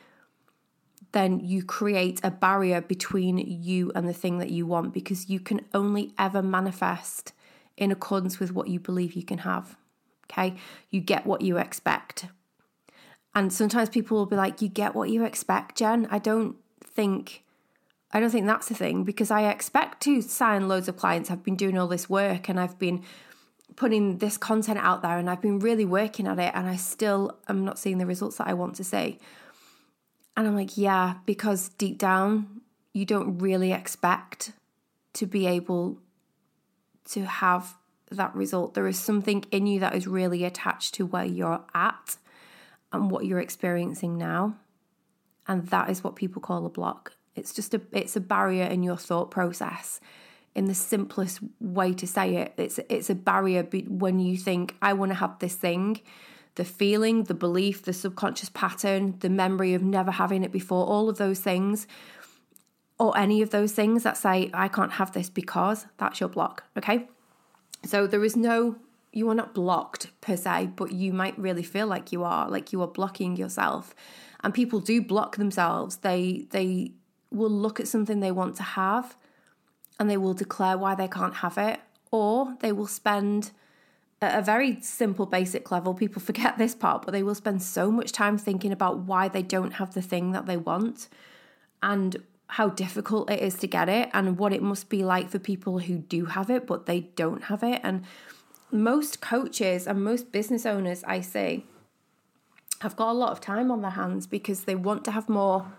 then 1.12 1.40
you 1.40 1.64
create 1.64 2.20
a 2.24 2.32
barrier 2.32 2.82
between 2.82 3.38
you 3.38 3.92
and 3.96 4.08
the 4.08 4.14
thing 4.14 4.38
that 4.40 4.50
you 4.50 4.66
want 4.66 4.94
because 4.94 5.30
you 5.30 5.40
can 5.40 5.62
only 5.74 6.14
ever 6.18 6.42
manifest 6.42 7.34
in 7.78 7.92
accordance 7.92 8.40
with 8.40 8.54
what 8.54 8.68
you 8.68 8.80
believe 8.80 9.14
you 9.14 9.24
can 9.24 9.40
have. 9.40 9.76
Okay? 10.32 10.56
You 10.90 11.02
get 11.02 11.26
what 11.26 11.42
you 11.42 11.58
expect. 11.58 12.28
And 13.34 13.52
sometimes 13.52 13.90
people 13.90 14.18
will 14.18 14.26
be 14.26 14.36
like, 14.36 14.62
You 14.62 14.70
get 14.70 14.96
what 14.96 15.10
you 15.10 15.24
expect, 15.26 15.78
Jen. 15.78 16.08
I 16.10 16.20
don't 16.20 16.58
think. 16.84 17.44
I 18.14 18.20
don't 18.20 18.30
think 18.30 18.46
that's 18.46 18.70
a 18.70 18.76
thing 18.76 19.06
because 19.06 19.32
I 19.32 19.50
expect 19.50 20.02
to 20.04 20.22
sign 20.22 20.68
loads 20.68 20.90
of 20.90 20.98
clients. 20.98 21.32
I've 21.32 21.44
been 21.44 21.56
doing 21.56 21.78
all 21.78 21.88
this 21.88 22.10
work 22.10 22.50
and 22.50 22.60
I've 22.60 22.78
been 22.78 23.04
putting 23.78 24.18
this 24.18 24.38
content 24.38 24.80
out 24.80 25.02
there 25.02 25.18
and 25.18 25.30
I've 25.30 25.42
been 25.42 25.60
really 25.60 25.86
working 25.86 26.28
at 26.28 26.38
it 26.38 26.52
and 26.54 26.68
I 26.68 26.76
still 26.76 27.38
am 27.48 27.64
not 27.64 27.80
seeing 27.80 28.00
the 28.00 28.06
results 28.06 28.36
that 28.36 28.48
I 28.48 28.54
want 28.54 28.76
to 28.76 28.84
see. 28.84 29.18
And 30.36 30.48
I'm 30.48 30.56
like, 30.56 30.78
yeah, 30.78 31.16
because 31.26 31.70
deep 31.70 31.98
down, 31.98 32.62
you 32.94 33.06
don't 33.06 33.40
really 33.40 33.72
expect 33.72 34.54
to 35.14 35.26
be 35.26 35.46
able 35.46 36.00
to 37.10 37.26
have 37.26 37.76
that 38.10 38.34
result. 38.36 38.74
There 38.74 38.88
is 38.88 39.00
something 39.00 39.44
in 39.52 39.68
you 39.68 39.80
that 39.80 39.96
is 39.96 40.08
really 40.08 40.44
attached 40.44 40.94
to 40.96 41.06
where 41.06 41.26
you're 41.26 41.62
at 41.74 42.18
and 42.92 43.10
what 43.10 43.26
you're 43.26 43.40
experiencing 43.40 44.18
now. 44.18 44.56
And 45.48 45.68
that 45.68 45.90
is 45.90 46.04
what 46.04 46.16
people 46.16 46.42
call 46.42 46.66
a 46.66 46.70
block. 46.70 47.14
It's 47.36 47.54
just 47.54 47.74
a 47.74 47.82
it's 47.92 48.16
a 48.16 48.22
barrier 48.22 48.66
in 48.66 48.84
your 48.84 48.98
thought 48.98 49.32
process. 49.32 50.00
In 50.54 50.66
the 50.66 50.76
simplest 50.76 51.40
way 51.62 51.94
to 51.94 52.06
say 52.06 52.36
it, 52.36 52.54
it's 52.58 52.80
it's 52.90 53.10
a 53.10 53.16
barrier 53.16 53.64
when 53.88 54.20
you 54.20 54.38
think 54.38 54.76
I 54.82 54.94
want 54.94 55.12
to 55.12 55.16
have 55.16 55.40
this 55.40 55.56
thing 55.56 56.02
the 56.56 56.66
feeling, 56.66 57.24
the 57.24 57.34
belief, 57.34 57.84
the 57.84 57.94
subconscious 57.94 58.50
pattern, 58.50 59.16
the 59.20 59.30
memory 59.30 59.74
of 59.74 59.82
never 59.82 60.12
having 60.12 60.44
it 60.44 60.52
before, 60.52 60.86
all 60.86 61.10
of 61.10 61.18
those 61.18 61.40
things, 61.40 61.88
or 63.00 63.18
any 63.18 63.42
of 63.42 63.50
those 63.50 63.72
things 63.72 64.04
that 64.04 64.18
say, 64.18 64.50
I 64.54 64.68
can't 64.68 64.94
have 64.94 65.14
this 65.14 65.30
because 65.30 65.88
that's 65.98 66.20
your 66.20 66.30
block. 66.30 66.66
Okay. 66.78 67.08
So 67.86 68.06
there 68.06 68.24
is 68.24 68.36
no, 68.36 68.76
you 69.12 69.30
are 69.30 69.36
not 69.36 69.54
blocked 69.54 70.08
per 70.22 70.38
se, 70.38 70.72
but 70.76 70.92
you 70.92 71.14
might 71.14 71.38
really 71.40 71.64
feel 71.64 71.88
like 71.88 72.12
you 72.12 72.24
are, 72.24 72.50
like 72.50 72.72
you 72.72 72.82
are 72.82 72.88
blocking 72.88 73.38
yourself. 73.38 73.96
And 74.44 74.54
people 74.54 74.80
do 74.80 75.02
block 75.02 75.38
themselves. 75.38 75.98
They, 75.98 76.46
they 76.52 76.92
will 77.32 77.50
look 77.50 77.80
at 77.80 77.88
something 77.88 78.20
they 78.20 78.32
want 78.32 78.56
to 78.58 78.64
have 78.64 79.16
and 80.00 80.10
they 80.10 80.18
will 80.18 80.34
declare 80.34 80.78
why 80.78 80.96
they 80.96 81.08
can't 81.08 81.36
have 81.36 81.58
it, 81.58 81.80
or 82.12 82.56
they 82.60 82.72
will 82.72 82.88
spend 82.88 83.52
at 84.22 84.38
a 84.38 84.42
very 84.42 84.80
simple, 84.82 85.26
basic 85.26 85.72
level, 85.72 85.94
people 85.94 86.22
forget 86.30 86.58
this 86.58 86.76
part, 86.76 87.04
but 87.04 87.12
they 87.12 87.24
will 87.24 87.36
spend 87.36 87.62
so 87.62 87.92
much 87.92 88.12
time 88.12 88.38
thinking 88.38 88.72
about 88.72 89.00
why 89.00 89.28
they 89.28 89.42
don't 89.42 89.74
have 89.74 89.94
the 89.94 90.02
thing 90.02 90.32
that 90.32 90.46
they 90.46 90.58
want 90.58 91.10
and 91.82 92.24
how 92.48 92.68
difficult 92.68 93.30
it 93.32 93.40
is 93.40 93.56
to 93.56 93.66
get 93.66 93.88
it 93.88 94.10
and 94.14 94.38
what 94.38 94.52
it 94.54 94.62
must 94.62 94.90
be 94.90 95.04
like 95.04 95.30
for 95.30 95.40
people 95.40 95.80
who 95.80 95.98
do 95.98 96.26
have 96.26 96.50
it, 96.50 96.68
but 96.68 96.86
they 96.86 97.00
don't 97.16 97.46
have 97.46 97.64
it. 97.64 97.80
And 97.84 98.04
most 98.72 99.22
coaches 99.22 99.88
and 99.88 100.04
most 100.04 100.32
business 100.32 100.66
owners 100.66 101.04
I 101.06 101.22
see 101.22 101.66
have 102.82 102.96
got 102.96 103.12
a 103.12 103.14
lot 103.14 103.32
of 103.32 103.40
time 103.40 103.72
on 103.72 103.82
their 103.82 103.92
hands 103.92 104.28
because 104.28 104.66
they 104.66 104.76
want 104.76 105.06
to 105.06 105.12
have 105.12 105.30
more 105.30 105.72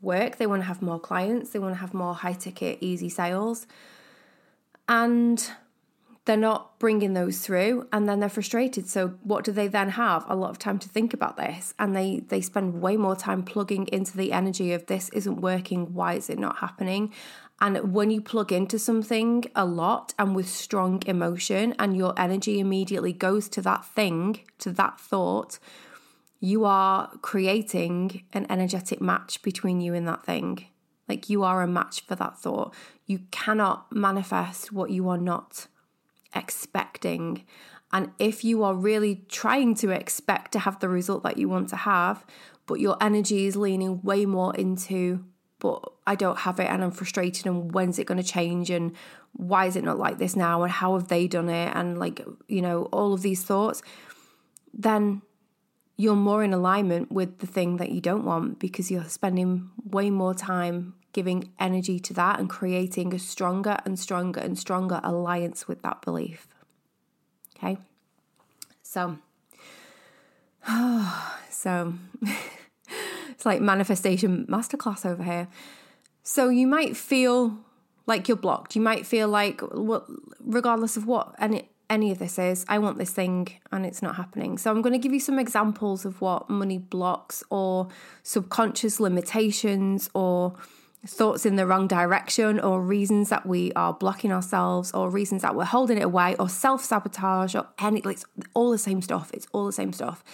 work, 0.00 0.36
they 0.36 0.46
want 0.46 0.62
to 0.62 0.66
have 0.66 0.82
more 0.82 1.00
clients, 1.00 1.50
they 1.50 1.58
want 1.58 1.74
to 1.74 1.80
have 1.80 1.94
more 1.94 2.14
high 2.14 2.32
ticket, 2.32 2.78
easy 2.80 3.08
sales. 3.08 3.66
And 4.88 5.50
they're 6.24 6.36
not 6.36 6.78
bringing 6.78 7.12
those 7.12 7.40
through 7.40 7.86
and 7.92 8.08
then 8.08 8.20
they're 8.20 8.28
frustrated. 8.28 8.88
So 8.88 9.08
what 9.22 9.44
do 9.44 9.52
they 9.52 9.68
then 9.68 9.90
have? 9.90 10.24
A 10.28 10.34
lot 10.34 10.50
of 10.50 10.58
time 10.58 10.78
to 10.78 10.88
think 10.88 11.12
about 11.12 11.36
this 11.36 11.74
and 11.78 11.94
they 11.94 12.20
they 12.28 12.40
spend 12.40 12.80
way 12.80 12.96
more 12.96 13.16
time 13.16 13.42
plugging 13.42 13.86
into 13.88 14.16
the 14.16 14.32
energy 14.32 14.72
of 14.72 14.86
this 14.86 15.10
isn't 15.10 15.40
working 15.40 15.92
why 15.92 16.14
is 16.14 16.30
it 16.30 16.38
not 16.38 16.58
happening? 16.58 17.12
And 17.60 17.92
when 17.92 18.10
you 18.10 18.20
plug 18.20 18.52
into 18.52 18.78
something 18.78 19.44
a 19.54 19.64
lot 19.64 20.12
and 20.18 20.34
with 20.34 20.48
strong 20.48 21.02
emotion 21.06 21.74
and 21.78 21.96
your 21.96 22.18
energy 22.18 22.58
immediately 22.58 23.12
goes 23.12 23.48
to 23.50 23.62
that 23.62 23.84
thing 23.84 24.40
to 24.58 24.72
that 24.72 24.98
thought 24.98 25.58
you 26.40 26.64
are 26.64 27.10
creating 27.22 28.24
an 28.34 28.46
energetic 28.50 29.00
match 29.00 29.40
between 29.42 29.80
you 29.80 29.94
and 29.94 30.06
that 30.08 30.24
thing. 30.24 30.66
Like 31.08 31.30
you 31.30 31.42
are 31.42 31.62
a 31.62 31.66
match 31.66 32.04
for 32.04 32.16
that 32.16 32.38
thought. 32.38 32.74
You 33.06 33.20
cannot 33.30 33.90
manifest 33.90 34.70
what 34.70 34.90
you 34.90 35.08
are 35.08 35.16
not 35.16 35.68
expecting. 36.34 37.44
And 37.92 38.10
if 38.18 38.44
you 38.44 38.62
are 38.64 38.74
really 38.74 39.24
trying 39.28 39.74
to 39.76 39.90
expect 39.90 40.52
to 40.52 40.58
have 40.60 40.80
the 40.80 40.88
result 40.88 41.22
that 41.22 41.38
you 41.38 41.48
want 41.48 41.68
to 41.70 41.76
have, 41.76 42.24
but 42.66 42.80
your 42.80 42.96
energy 43.00 43.46
is 43.46 43.56
leaning 43.56 44.02
way 44.02 44.26
more 44.26 44.54
into, 44.54 45.24
but 45.58 45.92
I 46.06 46.14
don't 46.14 46.38
have 46.38 46.58
it 46.60 46.66
and 46.66 46.82
I'm 46.82 46.90
frustrated, 46.90 47.46
and 47.46 47.72
when's 47.72 47.98
it 47.98 48.06
going 48.06 48.22
to 48.22 48.28
change? 48.28 48.70
And 48.70 48.92
why 49.32 49.66
is 49.66 49.76
it 49.76 49.84
not 49.84 49.98
like 49.98 50.18
this 50.18 50.34
now? 50.36 50.62
And 50.62 50.72
how 50.72 50.94
have 50.94 51.08
they 51.08 51.28
done 51.28 51.48
it? 51.48 51.72
And 51.74 51.98
like, 51.98 52.24
you 52.48 52.62
know, 52.62 52.84
all 52.86 53.12
of 53.12 53.22
these 53.22 53.42
thoughts, 53.42 53.82
then 54.72 55.22
you're 55.96 56.16
more 56.16 56.42
in 56.42 56.52
alignment 56.52 57.12
with 57.12 57.38
the 57.38 57.46
thing 57.46 57.76
that 57.76 57.90
you 57.90 58.00
don't 58.00 58.24
want 58.24 58.58
because 58.58 58.90
you're 58.90 59.04
spending 59.04 59.70
way 59.84 60.10
more 60.10 60.34
time 60.34 60.94
giving 61.14 61.52
energy 61.58 61.98
to 62.00 62.12
that 62.12 62.38
and 62.38 62.50
creating 62.50 63.14
a 63.14 63.18
stronger 63.18 63.78
and 63.86 63.98
stronger 63.98 64.40
and 64.40 64.58
stronger 64.58 65.00
alliance 65.02 65.66
with 65.66 65.80
that 65.80 66.02
belief. 66.02 66.46
Okay? 67.56 67.78
So, 68.82 69.16
so 71.50 71.94
it's 73.30 73.46
like 73.46 73.62
manifestation 73.62 74.46
masterclass 74.46 75.06
over 75.06 75.22
here. 75.22 75.48
So 76.22 76.50
you 76.50 76.66
might 76.66 76.96
feel 76.96 77.58
like 78.06 78.28
you're 78.28 78.36
blocked. 78.36 78.76
You 78.76 78.82
might 78.82 79.06
feel 79.06 79.28
like, 79.28 79.60
well, 79.72 80.06
regardless 80.44 80.96
of 80.96 81.06
what 81.06 81.34
any 81.38 81.70
any 81.90 82.10
of 82.10 82.18
this 82.18 82.38
is, 82.38 82.64
I 82.66 82.78
want 82.78 82.96
this 82.98 83.10
thing 83.10 83.48
and 83.70 83.84
it's 83.84 84.00
not 84.00 84.16
happening. 84.16 84.56
So 84.56 84.70
I'm 84.70 84.80
going 84.80 84.94
to 84.94 84.98
give 84.98 85.12
you 85.12 85.20
some 85.20 85.38
examples 85.38 86.06
of 86.06 86.20
what 86.20 86.48
money 86.48 86.78
blocks 86.78 87.44
or 87.50 87.88
subconscious 88.22 88.98
limitations 89.00 90.08
or 90.14 90.54
thoughts 91.06 91.44
in 91.44 91.56
the 91.56 91.66
wrong 91.66 91.86
direction 91.86 92.58
or 92.58 92.80
reasons 92.80 93.28
that 93.28 93.46
we 93.46 93.72
are 93.72 93.92
blocking 93.92 94.32
ourselves 94.32 94.92
or 94.92 95.10
reasons 95.10 95.42
that 95.42 95.54
we're 95.54 95.64
holding 95.64 95.98
it 95.98 96.04
away 96.04 96.34
or 96.38 96.48
self-sabotage 96.48 97.54
or 97.54 97.66
any 97.78 98.00
it's 98.04 98.24
all 98.54 98.70
the 98.70 98.78
same 98.78 99.02
stuff. 99.02 99.30
It's 99.34 99.46
all 99.52 99.66
the 99.66 99.72
same 99.72 99.92
stuff. 99.92 100.24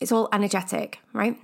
It's 0.00 0.12
all 0.12 0.28
energetic 0.32 1.00
right? 1.12 1.36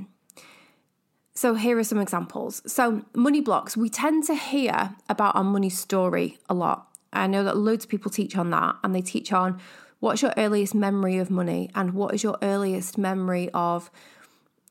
So 1.34 1.54
here 1.54 1.78
are 1.78 1.84
some 1.84 2.00
examples. 2.00 2.62
So 2.66 3.04
money 3.14 3.42
blocks. 3.42 3.76
We 3.76 3.90
tend 3.90 4.24
to 4.24 4.34
hear 4.34 4.94
about 5.08 5.36
our 5.36 5.44
money 5.44 5.68
story 5.68 6.38
a 6.48 6.54
lot. 6.54 6.88
I 7.12 7.26
know 7.26 7.44
that 7.44 7.56
loads 7.56 7.84
of 7.84 7.90
people 7.90 8.10
teach 8.10 8.36
on 8.36 8.50
that 8.50 8.76
and 8.82 8.94
they 8.94 9.02
teach 9.02 9.32
on 9.32 9.60
what's 10.00 10.22
your 10.22 10.32
earliest 10.36 10.74
memory 10.74 11.18
of 11.18 11.30
money 11.30 11.70
and 11.74 11.92
what 11.92 12.14
is 12.14 12.22
your 12.22 12.38
earliest 12.42 12.96
memory 12.96 13.50
of 13.52 13.90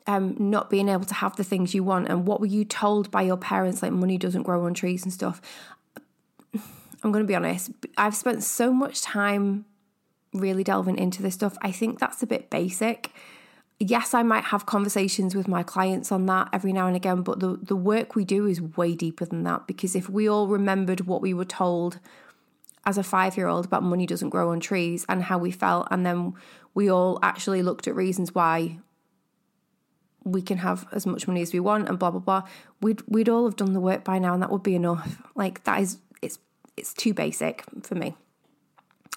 um, 0.07 0.35
not 0.37 0.69
being 0.69 0.89
able 0.89 1.05
to 1.05 1.13
have 1.15 1.35
the 1.35 1.43
things 1.43 1.73
you 1.73 1.83
want. 1.83 2.07
And 2.09 2.27
what 2.27 2.39
were 2.39 2.45
you 2.45 2.63
told 2.63 3.09
by 3.11 3.23
your 3.23 3.37
parents 3.37 3.81
like 3.81 3.91
money 3.91 4.17
doesn't 4.17 4.43
grow 4.43 4.65
on 4.65 4.73
trees 4.73 5.03
and 5.03 5.11
stuff? 5.11 5.41
I'm 7.05 7.11
going 7.11 7.23
to 7.23 7.27
be 7.27 7.35
honest 7.35 7.69
i've 7.97 8.15
spent 8.15 8.43
so 8.43 8.73
much 8.73 9.01
time 9.01 9.65
really 10.33 10.63
delving 10.63 10.97
into 10.97 11.21
this 11.21 11.35
stuff. 11.35 11.55
I 11.61 11.71
think 11.71 11.99
that's 11.99 12.21
a 12.21 12.27
bit 12.27 12.49
basic. 12.49 13.11
Yes 13.79 14.13
i 14.13 14.23
might 14.23 14.45
have 14.45 14.65
conversations 14.65 15.35
with 15.35 15.47
my 15.47 15.61
clients 15.61 16.11
on 16.11 16.25
that 16.27 16.47
every 16.53 16.71
now 16.71 16.87
and 16.87 16.95
again 16.95 17.21
but 17.21 17.41
the, 17.41 17.59
the 17.61 17.75
work 17.75 18.15
we 18.15 18.23
do 18.23 18.47
is 18.47 18.61
way 18.61 18.95
deeper 18.95 19.25
than 19.25 19.43
that 19.43 19.67
because 19.67 19.95
if 19.95 20.09
we 20.09 20.29
all 20.29 20.47
remembered 20.47 21.01
what 21.01 21.21
we 21.21 21.33
were 21.33 21.45
told 21.45 21.99
as 22.85 22.97
a 22.97 23.03
five 23.03 23.35
year 23.35 23.47
old 23.47 23.65
about 23.65 23.83
money 23.83 24.05
doesn't 24.05 24.29
grow 24.29 24.49
on 24.51 24.61
trees 24.61 25.05
and 25.09 25.23
how 25.23 25.37
we 25.37 25.51
felt 25.51 25.89
and 25.91 26.05
then 26.05 26.33
we 26.73 26.89
all 26.89 27.19
actually 27.21 27.61
looked 27.61 27.85
at 27.85 27.95
reasons 27.95 28.33
why 28.33 28.79
we 30.25 30.41
can 30.41 30.57
have 30.57 30.85
as 30.91 31.05
much 31.05 31.27
money 31.27 31.41
as 31.41 31.53
we 31.53 31.59
want 31.59 31.87
and 31.87 31.97
blah 31.97 32.11
blah 32.11 32.19
blah. 32.19 32.43
We'd 32.81 33.01
we'd 33.07 33.29
all 33.29 33.45
have 33.45 33.55
done 33.55 33.73
the 33.73 33.79
work 33.79 34.03
by 34.03 34.19
now 34.19 34.33
and 34.33 34.41
that 34.41 34.51
would 34.51 34.63
be 34.63 34.75
enough. 34.75 35.21
Like 35.35 35.63
that 35.63 35.79
is 35.79 35.99
it's 36.21 36.39
it's 36.75 36.93
too 36.93 37.13
basic 37.13 37.63
for 37.83 37.95
me. 37.95 38.15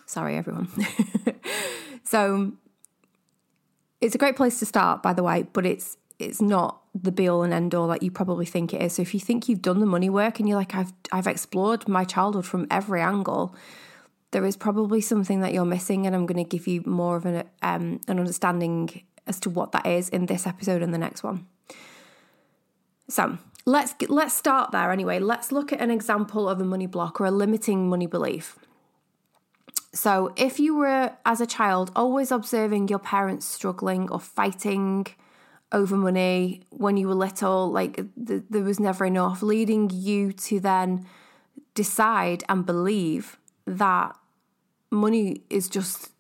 Sorry 0.06 0.36
everyone. 0.36 0.68
So 2.04 2.52
it's 4.00 4.14
a 4.14 4.18
great 4.18 4.34
place 4.34 4.58
to 4.60 4.64
start 4.64 5.02
by 5.02 5.12
the 5.12 5.22
way 5.22 5.42
but 5.52 5.66
it's 5.66 5.98
it's 6.18 6.40
not 6.40 6.80
the 6.94 7.12
be 7.12 7.28
all 7.28 7.42
and 7.42 7.52
end 7.52 7.74
all 7.74 7.86
that 7.88 8.02
you 8.02 8.10
probably 8.10 8.46
think 8.46 8.72
it 8.72 8.80
is. 8.80 8.94
So 8.94 9.02
if 9.02 9.12
you 9.12 9.20
think 9.20 9.46
you've 9.46 9.60
done 9.60 9.80
the 9.80 9.86
money 9.86 10.08
work 10.08 10.38
and 10.38 10.48
you're 10.48 10.56
like 10.56 10.74
I've 10.74 10.92
I've 11.12 11.26
explored 11.26 11.86
my 11.86 12.04
childhood 12.04 12.46
from 12.46 12.66
every 12.70 13.02
angle 13.02 13.54
there 14.30 14.44
is 14.44 14.56
probably 14.56 15.00
something 15.00 15.40
that 15.40 15.52
you're 15.52 15.64
missing 15.64 16.06
and 16.06 16.14
I'm 16.14 16.26
going 16.26 16.42
to 16.42 16.48
give 16.48 16.66
you 16.66 16.82
more 16.86 17.16
of 17.16 17.26
an 17.26 17.44
um, 17.62 18.00
an 18.08 18.18
understanding 18.18 19.02
as 19.28 19.40
to 19.40 19.50
what 19.50 19.73
that 19.73 19.87
is 19.87 20.08
in 20.08 20.26
this 20.26 20.47
episode 20.47 20.82
and 20.82 20.92
the 20.92 20.99
next 20.99 21.23
one. 21.23 21.47
So 23.08 23.38
let's 23.64 23.94
let's 24.08 24.35
start 24.35 24.73
there 24.73 24.92
anyway. 24.92 25.18
Let's 25.18 25.52
look 25.52 25.73
at 25.73 25.80
an 25.80 25.90
example 25.90 26.49
of 26.49 26.61
a 26.61 26.64
money 26.64 26.87
block 26.87 27.20
or 27.20 27.26
a 27.26 27.30
limiting 27.30 27.88
money 27.88 28.06
belief. 28.06 28.56
So 29.92 30.32
if 30.37 30.61
you 30.61 30.76
were 30.76 31.12
as 31.25 31.40
a 31.40 31.47
child 31.47 31.90
always 31.97 32.30
observing 32.30 32.88
your 32.88 32.99
parents 32.99 33.47
struggling 33.47 34.11
or 34.11 34.20
fighting 34.20 35.06
over 35.73 35.97
money 35.97 36.62
when 36.70 36.97
you 36.97 37.08
were 37.08 37.14
little, 37.14 37.70
like 37.70 37.97
th- 37.97 38.44
there 38.49 38.62
was 38.62 38.78
never 38.78 39.04
enough, 39.04 39.42
leading 39.42 39.90
you 39.90 40.32
to 40.32 40.61
then 40.61 41.06
decide 41.75 42.44
and 42.49 42.66
believe 42.66 43.38
that 43.66 44.16
money 44.90 45.42
is 45.50 45.68
just 45.68 46.11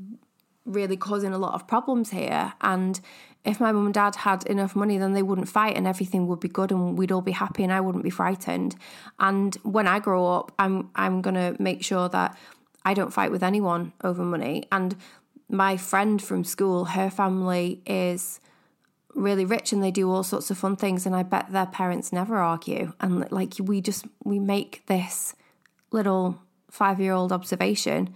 really 0.68 0.96
causing 0.96 1.32
a 1.32 1.38
lot 1.38 1.54
of 1.54 1.66
problems 1.66 2.10
here. 2.10 2.52
And 2.60 3.00
if 3.44 3.60
my 3.60 3.72
mum 3.72 3.86
and 3.86 3.94
dad 3.94 4.16
had 4.16 4.44
enough 4.46 4.76
money, 4.76 4.98
then 4.98 5.14
they 5.14 5.22
wouldn't 5.22 5.48
fight 5.48 5.76
and 5.76 5.86
everything 5.86 6.26
would 6.26 6.40
be 6.40 6.48
good 6.48 6.70
and 6.70 6.98
we'd 6.98 7.12
all 7.12 7.22
be 7.22 7.32
happy 7.32 7.64
and 7.64 7.72
I 7.72 7.80
wouldn't 7.80 8.04
be 8.04 8.10
frightened. 8.10 8.76
And 9.18 9.54
when 9.62 9.86
I 9.86 9.98
grow 9.98 10.26
up, 10.26 10.52
I'm 10.58 10.90
I'm 10.94 11.22
gonna 11.22 11.56
make 11.58 11.82
sure 11.82 12.08
that 12.10 12.36
I 12.84 12.94
don't 12.94 13.12
fight 13.12 13.30
with 13.30 13.42
anyone 13.42 13.92
over 14.04 14.22
money. 14.22 14.64
And 14.70 14.96
my 15.48 15.76
friend 15.76 16.20
from 16.20 16.44
school, 16.44 16.86
her 16.86 17.10
family 17.10 17.80
is 17.86 18.40
really 19.14 19.44
rich 19.44 19.72
and 19.72 19.82
they 19.82 19.90
do 19.90 20.10
all 20.10 20.22
sorts 20.22 20.50
of 20.50 20.58
fun 20.58 20.76
things 20.76 21.06
and 21.06 21.16
I 21.16 21.22
bet 21.22 21.50
their 21.50 21.66
parents 21.66 22.12
never 22.12 22.36
argue. 22.36 22.92
And 23.00 23.30
like 23.32 23.54
we 23.58 23.80
just 23.80 24.04
we 24.24 24.38
make 24.38 24.84
this 24.86 25.34
little 25.90 26.38
five 26.70 27.00
year 27.00 27.12
old 27.12 27.32
observation 27.32 28.14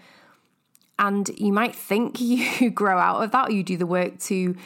and 0.98 1.30
you 1.38 1.52
might 1.52 1.74
think 1.74 2.20
you 2.60 2.70
grow 2.70 2.98
out 2.98 3.22
of 3.22 3.30
that 3.32 3.48
or 3.48 3.52
you 3.52 3.62
do 3.62 3.76
the 3.76 3.86
work 3.86 4.18
to 4.18 4.56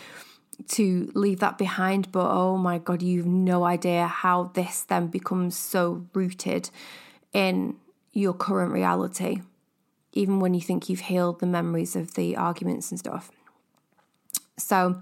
to 0.68 1.10
leave 1.14 1.40
that 1.40 1.58
behind 1.58 2.10
but 2.12 2.30
oh 2.30 2.56
my 2.56 2.78
god 2.78 3.02
you've 3.02 3.26
no 3.26 3.64
idea 3.64 4.06
how 4.06 4.44
this 4.54 4.82
then 4.82 5.06
becomes 5.06 5.56
so 5.56 6.06
rooted 6.14 6.70
in 7.32 7.76
your 8.12 8.32
current 8.32 8.72
reality 8.72 9.42
even 10.12 10.40
when 10.40 10.54
you 10.54 10.60
think 10.62 10.88
you've 10.88 11.00
healed 11.00 11.40
the 11.40 11.46
memories 11.46 11.94
of 11.94 12.14
the 12.14 12.36
arguments 12.36 12.90
and 12.90 12.98
stuff 12.98 13.30
So, 14.58 15.00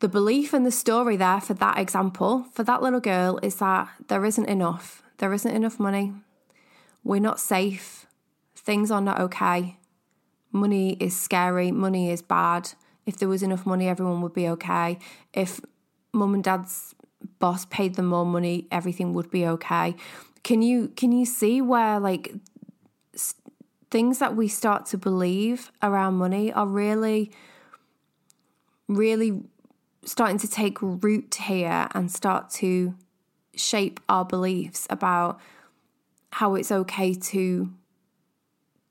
the 0.00 0.08
belief 0.08 0.54
and 0.54 0.64
the 0.64 0.70
story 0.70 1.16
there 1.16 1.40
for 1.40 1.54
that 1.54 1.78
example, 1.78 2.46
for 2.52 2.64
that 2.64 2.82
little 2.82 3.00
girl, 3.00 3.38
is 3.42 3.56
that 3.56 3.88
there 4.08 4.24
isn't 4.24 4.48
enough. 4.48 5.02
There 5.18 5.32
isn't 5.34 5.54
enough 5.54 5.78
money. 5.78 6.14
We're 7.04 7.20
not 7.20 7.38
safe. 7.40 8.06
Things 8.64 8.90
are 8.90 9.00
not 9.00 9.20
okay. 9.20 9.78
Money 10.52 10.96
is 11.00 11.18
scary. 11.18 11.70
Money 11.70 12.10
is 12.10 12.22
bad. 12.22 12.72
If 13.06 13.16
there 13.16 13.28
was 13.28 13.42
enough 13.42 13.64
money, 13.64 13.88
everyone 13.88 14.20
would 14.22 14.34
be 14.34 14.48
okay. 14.48 14.98
If 15.32 15.60
mum 16.12 16.34
and 16.34 16.44
dad's 16.44 16.94
boss 17.38 17.64
paid 17.66 17.94
them 17.94 18.06
more 18.06 18.26
money, 18.26 18.66
everything 18.70 19.14
would 19.14 19.30
be 19.30 19.46
okay. 19.46 19.96
Can 20.42 20.62
you 20.62 20.88
can 20.88 21.12
you 21.12 21.24
see 21.24 21.60
where 21.60 21.98
like 22.00 22.34
things 23.90 24.18
that 24.18 24.36
we 24.36 24.48
start 24.48 24.86
to 24.86 24.98
believe 24.98 25.72
around 25.82 26.14
money 26.14 26.52
are 26.52 26.66
really 26.66 27.32
really 28.88 29.42
starting 30.04 30.38
to 30.38 30.48
take 30.48 30.78
root 30.80 31.34
here 31.34 31.88
and 31.92 32.10
start 32.10 32.50
to 32.50 32.94
shape 33.54 34.00
our 34.08 34.24
beliefs 34.24 34.86
about 34.90 35.40
how 36.32 36.54
it's 36.54 36.72
okay 36.72 37.12
to 37.14 37.72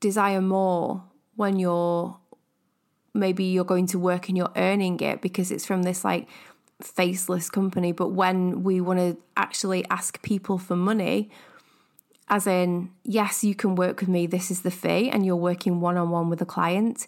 desire 0.00 0.40
more 0.40 1.04
when 1.36 1.58
you're 1.58 2.16
maybe 3.12 3.44
you're 3.44 3.64
going 3.64 3.86
to 3.86 3.98
work 3.98 4.28
and 4.28 4.36
you're 4.36 4.52
earning 4.56 4.98
it 5.00 5.20
because 5.20 5.50
it's 5.50 5.66
from 5.66 5.82
this 5.82 6.04
like 6.04 6.28
faceless 6.80 7.50
company 7.50 7.92
but 7.92 8.08
when 8.08 8.62
we 8.62 8.80
want 8.80 8.98
to 8.98 9.16
actually 9.36 9.84
ask 9.90 10.22
people 10.22 10.56
for 10.56 10.76
money 10.76 11.28
as 12.28 12.46
in 12.46 12.90
yes 13.04 13.44
you 13.44 13.54
can 13.54 13.74
work 13.74 14.00
with 14.00 14.08
me 14.08 14.26
this 14.26 14.50
is 14.50 14.62
the 14.62 14.70
fee 14.70 15.10
and 15.10 15.26
you're 15.26 15.36
working 15.36 15.80
one 15.80 15.96
on 15.96 16.10
one 16.10 16.30
with 16.30 16.40
a 16.40 16.46
client 16.46 17.06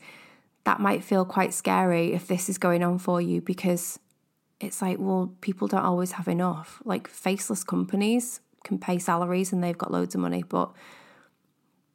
that 0.64 0.80
might 0.80 1.02
feel 1.02 1.24
quite 1.24 1.52
scary 1.54 2.12
if 2.12 2.26
this 2.26 2.48
is 2.48 2.58
going 2.58 2.82
on 2.82 2.98
for 2.98 3.20
you 3.20 3.40
because 3.40 3.98
it's 4.62 4.80
like, 4.80 4.98
well, 5.00 5.34
people 5.40 5.66
don't 5.66 5.84
always 5.84 6.12
have 6.12 6.28
enough. 6.28 6.80
Like 6.84 7.08
faceless 7.08 7.64
companies 7.64 8.40
can 8.64 8.78
pay 8.78 8.98
salaries 8.98 9.52
and 9.52 9.62
they've 9.62 9.76
got 9.76 9.90
loads 9.90 10.14
of 10.14 10.20
money, 10.20 10.44
but 10.44 10.72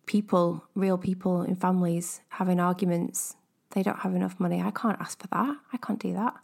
people, 0.08 0.64
real 0.74 0.98
people 0.98 1.44
in 1.44 1.56
families 1.56 2.22
having 2.30 2.60
arguments, 2.60 3.36
they 3.72 3.84
don't 3.84 4.00
have 4.00 4.16
enough 4.16 4.40
money. 4.40 4.62
I 4.62 4.72
can't 4.72 5.00
ask 5.00 5.22
for 5.22 5.28
that. 5.28 5.58
I 5.72 5.78
can't 5.78 6.00
do 6.00 6.14
that. 6.14 6.36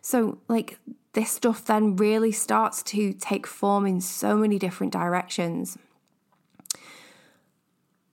So, 0.00 0.38
like, 0.48 0.78
this 1.14 1.30
stuff 1.30 1.64
then 1.64 1.96
really 1.96 2.32
starts 2.32 2.82
to 2.84 3.12
take 3.12 3.46
form 3.46 3.86
in 3.86 4.00
so 4.00 4.36
many 4.36 4.58
different 4.58 4.92
directions. 4.92 5.76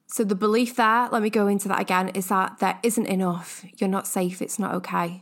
So, 0.07 0.23
the 0.23 0.35
belief 0.35 0.75
there, 0.75 1.09
let 1.11 1.21
me 1.21 1.29
go 1.29 1.47
into 1.47 1.67
that 1.67 1.79
again, 1.79 2.09
is 2.09 2.27
that 2.27 2.59
there 2.59 2.79
isn't 2.81 3.05
enough. 3.05 3.65
You're 3.77 3.89
not 3.89 4.07
safe. 4.07 4.41
It's 4.41 4.57
not 4.57 4.73
okay 4.75 5.21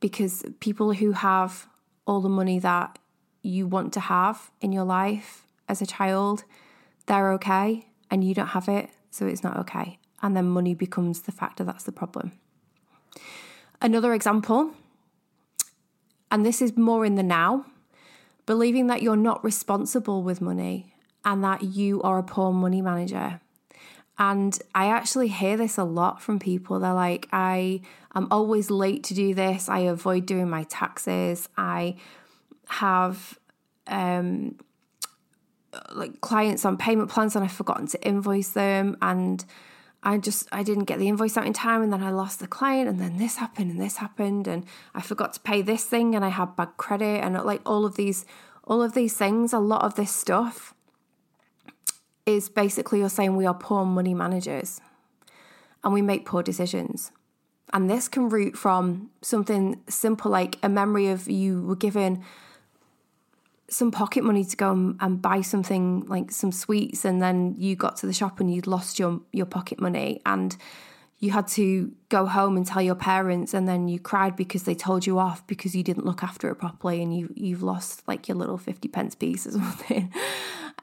because 0.00 0.44
people 0.60 0.94
who 0.94 1.12
have 1.12 1.68
all 2.06 2.20
the 2.20 2.28
money 2.28 2.58
that 2.58 2.98
you 3.42 3.66
want 3.66 3.92
to 3.92 4.00
have 4.00 4.50
in 4.60 4.72
your 4.72 4.84
life 4.84 5.46
as 5.68 5.82
a 5.82 5.86
child, 5.86 6.44
they're 7.06 7.32
okay 7.34 7.89
and 8.10 8.24
you 8.24 8.34
don't 8.34 8.48
have 8.48 8.68
it, 8.68 8.90
so 9.10 9.26
it's 9.26 9.42
not 9.42 9.56
okay. 9.58 9.98
And 10.22 10.36
then 10.36 10.48
money 10.48 10.74
becomes 10.74 11.22
the 11.22 11.32
factor 11.32 11.64
that's 11.64 11.84
the 11.84 11.92
problem. 11.92 12.32
Another 13.80 14.12
example, 14.12 14.72
and 16.30 16.44
this 16.44 16.60
is 16.60 16.76
more 16.76 17.04
in 17.04 17.14
the 17.14 17.22
now, 17.22 17.66
believing 18.46 18.88
that 18.88 19.02
you're 19.02 19.16
not 19.16 19.42
responsible 19.42 20.22
with 20.22 20.40
money 20.40 20.94
and 21.24 21.42
that 21.44 21.62
you 21.62 22.02
are 22.02 22.18
a 22.18 22.22
poor 22.22 22.52
money 22.52 22.82
manager. 22.82 23.40
And 24.18 24.58
I 24.74 24.88
actually 24.88 25.28
hear 25.28 25.56
this 25.56 25.78
a 25.78 25.84
lot 25.84 26.20
from 26.20 26.38
people. 26.38 26.78
They're 26.78 26.92
like, 26.92 27.26
I 27.32 27.80
am 28.14 28.28
always 28.30 28.70
late 28.70 29.02
to 29.04 29.14
do 29.14 29.32
this. 29.32 29.68
I 29.68 29.80
avoid 29.80 30.26
doing 30.26 30.50
my 30.50 30.64
taxes. 30.64 31.48
I 31.56 31.96
have 32.68 33.38
um, 33.86 34.56
like 35.90 36.20
clients 36.20 36.64
on 36.64 36.76
payment 36.76 37.10
plans 37.10 37.36
and 37.36 37.44
I've 37.44 37.52
forgotten 37.52 37.86
to 37.88 38.02
invoice 38.06 38.50
them. 38.50 38.96
And 39.02 39.44
I 40.02 40.18
just, 40.18 40.48
I 40.52 40.62
didn't 40.62 40.84
get 40.84 40.98
the 40.98 41.08
invoice 41.08 41.36
out 41.36 41.46
in 41.46 41.52
time. 41.52 41.82
And 41.82 41.92
then 41.92 42.02
I 42.02 42.10
lost 42.10 42.40
the 42.40 42.46
client. 42.46 42.88
And 42.88 43.00
then 43.00 43.18
this 43.18 43.36
happened 43.36 43.70
and 43.70 43.80
this 43.80 43.96
happened. 43.96 44.46
And 44.46 44.64
I 44.94 45.02
forgot 45.02 45.34
to 45.34 45.40
pay 45.40 45.62
this 45.62 45.84
thing 45.84 46.14
and 46.14 46.24
I 46.24 46.28
had 46.28 46.56
bad 46.56 46.76
credit 46.76 47.22
and 47.22 47.34
like 47.44 47.60
all 47.66 47.84
of 47.84 47.96
these, 47.96 48.24
all 48.64 48.82
of 48.82 48.94
these 48.94 49.16
things, 49.16 49.52
a 49.52 49.58
lot 49.58 49.82
of 49.82 49.94
this 49.94 50.14
stuff 50.14 50.74
is 52.26 52.48
basically 52.48 53.00
you're 53.00 53.08
saying 53.08 53.36
we 53.36 53.46
are 53.46 53.54
poor 53.54 53.84
money 53.84 54.14
managers 54.14 54.80
and 55.82 55.92
we 55.92 56.02
make 56.02 56.26
poor 56.26 56.42
decisions. 56.42 57.12
And 57.72 57.88
this 57.88 58.08
can 58.08 58.28
root 58.28 58.56
from 58.56 59.10
something 59.22 59.80
simple 59.88 60.30
like 60.30 60.58
a 60.62 60.68
memory 60.68 61.08
of 61.08 61.28
you 61.28 61.62
were 61.62 61.76
given 61.76 62.24
some 63.70 63.90
pocket 63.92 64.24
money 64.24 64.44
to 64.44 64.56
go 64.56 64.70
and, 65.00 65.22
buy 65.22 65.40
something 65.40 66.04
like 66.06 66.30
some 66.30 66.50
sweets 66.52 67.04
and 67.04 67.22
then 67.22 67.54
you 67.56 67.76
got 67.76 67.96
to 67.96 68.06
the 68.06 68.12
shop 68.12 68.40
and 68.40 68.52
you'd 68.52 68.66
lost 68.66 68.98
your 68.98 69.20
your 69.32 69.46
pocket 69.46 69.80
money 69.80 70.20
and 70.26 70.56
you 71.18 71.30
had 71.30 71.46
to 71.46 71.92
go 72.08 72.26
home 72.26 72.56
and 72.56 72.66
tell 72.66 72.80
your 72.80 72.94
parents 72.94 73.52
and 73.54 73.68
then 73.68 73.86
you 73.86 74.00
cried 74.00 74.34
because 74.34 74.64
they 74.64 74.74
told 74.74 75.06
you 75.06 75.18
off 75.18 75.46
because 75.46 75.74
you 75.74 75.82
didn't 75.82 76.06
look 76.06 76.22
after 76.22 76.48
it 76.50 76.56
properly 76.56 77.02
and 77.02 77.16
you 77.16 77.32
you've 77.36 77.62
lost 77.62 78.02
like 78.08 78.28
your 78.28 78.36
little 78.36 78.58
50 78.58 78.88
pence 78.88 79.14
piece 79.14 79.46
or 79.46 79.50
something. 79.52 80.12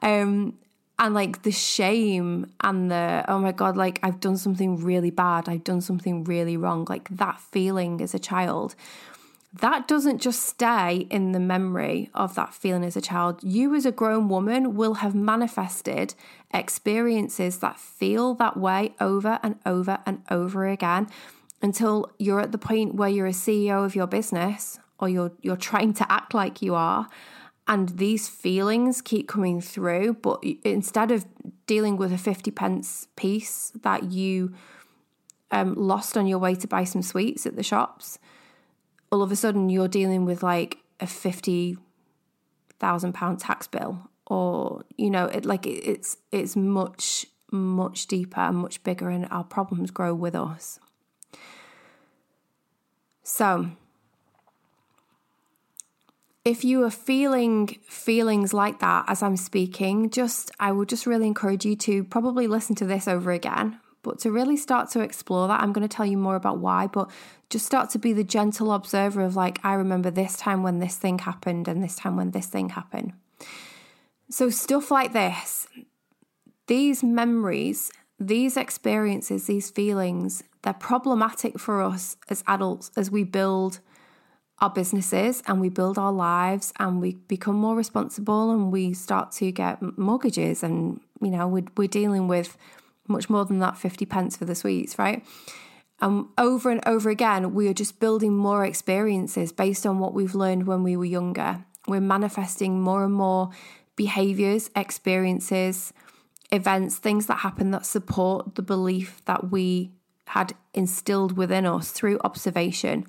Um 0.02 0.54
and 1.00 1.14
like 1.14 1.42
the 1.42 1.52
shame 1.52 2.52
and 2.60 2.90
the 2.90 3.24
oh 3.28 3.38
my 3.38 3.52
god 3.52 3.76
like 3.76 4.00
i've 4.02 4.20
done 4.20 4.36
something 4.36 4.76
really 4.76 5.10
bad. 5.10 5.48
I've 5.48 5.64
done 5.64 5.80
something 5.80 6.24
really 6.24 6.56
wrong. 6.56 6.86
Like 6.88 7.08
that 7.10 7.40
feeling 7.40 8.00
as 8.00 8.14
a 8.14 8.18
child 8.18 8.74
that 9.52 9.88
doesn't 9.88 10.20
just 10.20 10.42
stay 10.42 11.06
in 11.10 11.32
the 11.32 11.40
memory 11.40 12.10
of 12.14 12.34
that 12.34 12.52
feeling 12.52 12.84
as 12.84 12.96
a 12.96 13.00
child. 13.00 13.42
You 13.42 13.74
as 13.74 13.86
a 13.86 13.92
grown 13.92 14.28
woman 14.28 14.74
will 14.74 14.94
have 14.94 15.14
manifested 15.14 16.14
experiences 16.52 17.58
that 17.58 17.80
feel 17.80 18.34
that 18.34 18.56
way 18.56 18.94
over 19.00 19.38
and 19.42 19.56
over 19.64 19.98
and 20.04 20.22
over 20.30 20.66
again 20.66 21.08
until 21.62 22.10
you're 22.18 22.40
at 22.40 22.52
the 22.52 22.58
point 22.58 22.94
where 22.94 23.08
you're 23.08 23.26
a 23.26 23.30
CEO 23.30 23.84
of 23.84 23.94
your 23.94 24.06
business 24.06 24.78
or 24.98 25.08
you're 25.08 25.32
you're 25.40 25.56
trying 25.56 25.92
to 25.94 26.12
act 26.12 26.34
like 26.34 26.62
you 26.62 26.74
are 26.74 27.08
and 27.66 27.90
these 27.90 28.28
feelings 28.28 29.02
keep 29.02 29.28
coming 29.28 29.60
through 29.60 30.14
but 30.14 30.42
instead 30.64 31.10
of 31.10 31.26
dealing 31.66 31.96
with 31.96 32.12
a 32.12 32.18
50 32.18 32.50
pence 32.50 33.08
piece 33.16 33.72
that 33.82 34.04
you 34.04 34.54
um, 35.50 35.74
lost 35.74 36.16
on 36.16 36.26
your 36.26 36.38
way 36.38 36.54
to 36.54 36.66
buy 36.66 36.84
some 36.84 37.02
sweets 37.02 37.46
at 37.46 37.56
the 37.56 37.62
shops 37.62 38.18
all 39.10 39.22
of 39.22 39.32
a 39.32 39.36
sudden 39.36 39.70
you're 39.70 39.88
dealing 39.88 40.24
with 40.24 40.42
like 40.42 40.78
a 41.00 41.06
50,000 41.06 43.12
pound 43.12 43.40
tax 43.40 43.66
bill 43.66 44.10
or 44.26 44.84
you 44.96 45.10
know 45.10 45.26
it 45.26 45.46
like 45.46 45.66
it's 45.66 46.18
it's 46.30 46.54
much 46.54 47.26
much 47.50 48.06
deeper 48.06 48.40
and 48.40 48.58
much 48.58 48.82
bigger 48.82 49.08
and 49.08 49.26
our 49.30 49.44
problems 49.44 49.90
grow 49.90 50.14
with 50.14 50.34
us. 50.34 50.78
So 53.22 53.70
if 56.44 56.64
you 56.64 56.82
are 56.84 56.90
feeling 56.90 57.78
feelings 57.86 58.54
like 58.54 58.80
that 58.80 59.04
as 59.08 59.22
I'm 59.22 59.36
speaking, 59.36 60.10
just 60.10 60.50
I 60.58 60.72
would 60.72 60.88
just 60.88 61.06
really 61.06 61.26
encourage 61.26 61.64
you 61.64 61.76
to 61.76 62.04
probably 62.04 62.46
listen 62.46 62.74
to 62.76 62.86
this 62.86 63.06
over 63.06 63.32
again, 63.32 63.80
but 64.02 64.18
to 64.20 64.30
really 64.30 64.56
start 64.56 64.90
to 64.90 65.00
explore 65.00 65.48
that. 65.48 65.60
I'm 65.60 65.72
going 65.72 65.86
to 65.86 65.94
tell 65.94 66.06
you 66.06 66.16
more 66.16 66.36
about 66.36 66.58
why, 66.58 66.86
but 66.86 67.10
just 67.50 67.66
start 67.66 67.90
to 67.90 67.98
be 67.98 68.12
the 68.12 68.24
gentle 68.24 68.72
observer 68.72 69.22
of 69.22 69.36
like, 69.36 69.58
I 69.64 69.74
remember 69.74 70.10
this 70.10 70.36
time 70.36 70.62
when 70.62 70.78
this 70.78 70.96
thing 70.96 71.20
happened 71.20 71.68
and 71.68 71.82
this 71.82 71.96
time 71.96 72.16
when 72.16 72.30
this 72.30 72.46
thing 72.46 72.70
happened. 72.70 73.12
So, 74.30 74.50
stuff 74.50 74.90
like 74.90 75.12
this, 75.12 75.66
these 76.66 77.02
memories, 77.02 77.90
these 78.20 78.56
experiences, 78.56 79.46
these 79.46 79.70
feelings, 79.70 80.42
they're 80.62 80.74
problematic 80.74 81.58
for 81.58 81.82
us 81.82 82.16
as 82.28 82.44
adults 82.46 82.90
as 82.96 83.10
we 83.10 83.24
build 83.24 83.80
our 84.60 84.70
businesses 84.70 85.42
and 85.46 85.60
we 85.60 85.68
build 85.68 85.98
our 85.98 86.12
lives 86.12 86.72
and 86.78 87.00
we 87.00 87.14
become 87.28 87.54
more 87.54 87.76
responsible 87.76 88.50
and 88.50 88.72
we 88.72 88.92
start 88.92 89.30
to 89.30 89.52
get 89.52 89.80
mortgages 89.96 90.62
and 90.62 91.00
you 91.22 91.30
know 91.30 91.46
we're, 91.46 91.64
we're 91.76 91.88
dealing 91.88 92.26
with 92.26 92.56
much 93.08 93.30
more 93.30 93.44
than 93.44 93.58
that 93.58 93.78
50 93.78 94.06
pence 94.06 94.36
for 94.36 94.44
the 94.44 94.54
sweets 94.54 94.98
right? 94.98 95.24
And 96.00 96.26
over 96.36 96.70
and 96.70 96.80
over 96.86 97.10
again 97.10 97.54
we 97.54 97.68
are 97.68 97.74
just 97.74 98.00
building 98.00 98.36
more 98.36 98.64
experiences 98.64 99.52
based 99.52 99.86
on 99.86 99.98
what 99.98 100.14
we've 100.14 100.34
learned 100.34 100.66
when 100.66 100.82
we 100.82 100.96
were 100.96 101.04
younger. 101.04 101.64
We're 101.86 102.00
manifesting 102.00 102.80
more 102.80 103.04
and 103.04 103.14
more 103.14 103.50
behaviors 103.96 104.70
experiences 104.76 105.92
events 106.50 106.96
things 106.96 107.26
that 107.26 107.38
happen 107.38 107.72
that 107.72 107.84
support 107.84 108.54
the 108.54 108.62
belief 108.62 109.22
that 109.26 109.50
we 109.50 109.92
had 110.28 110.54
instilled 110.74 111.36
within 111.36 111.66
us 111.66 111.90
through 111.90 112.18
observation. 112.24 113.06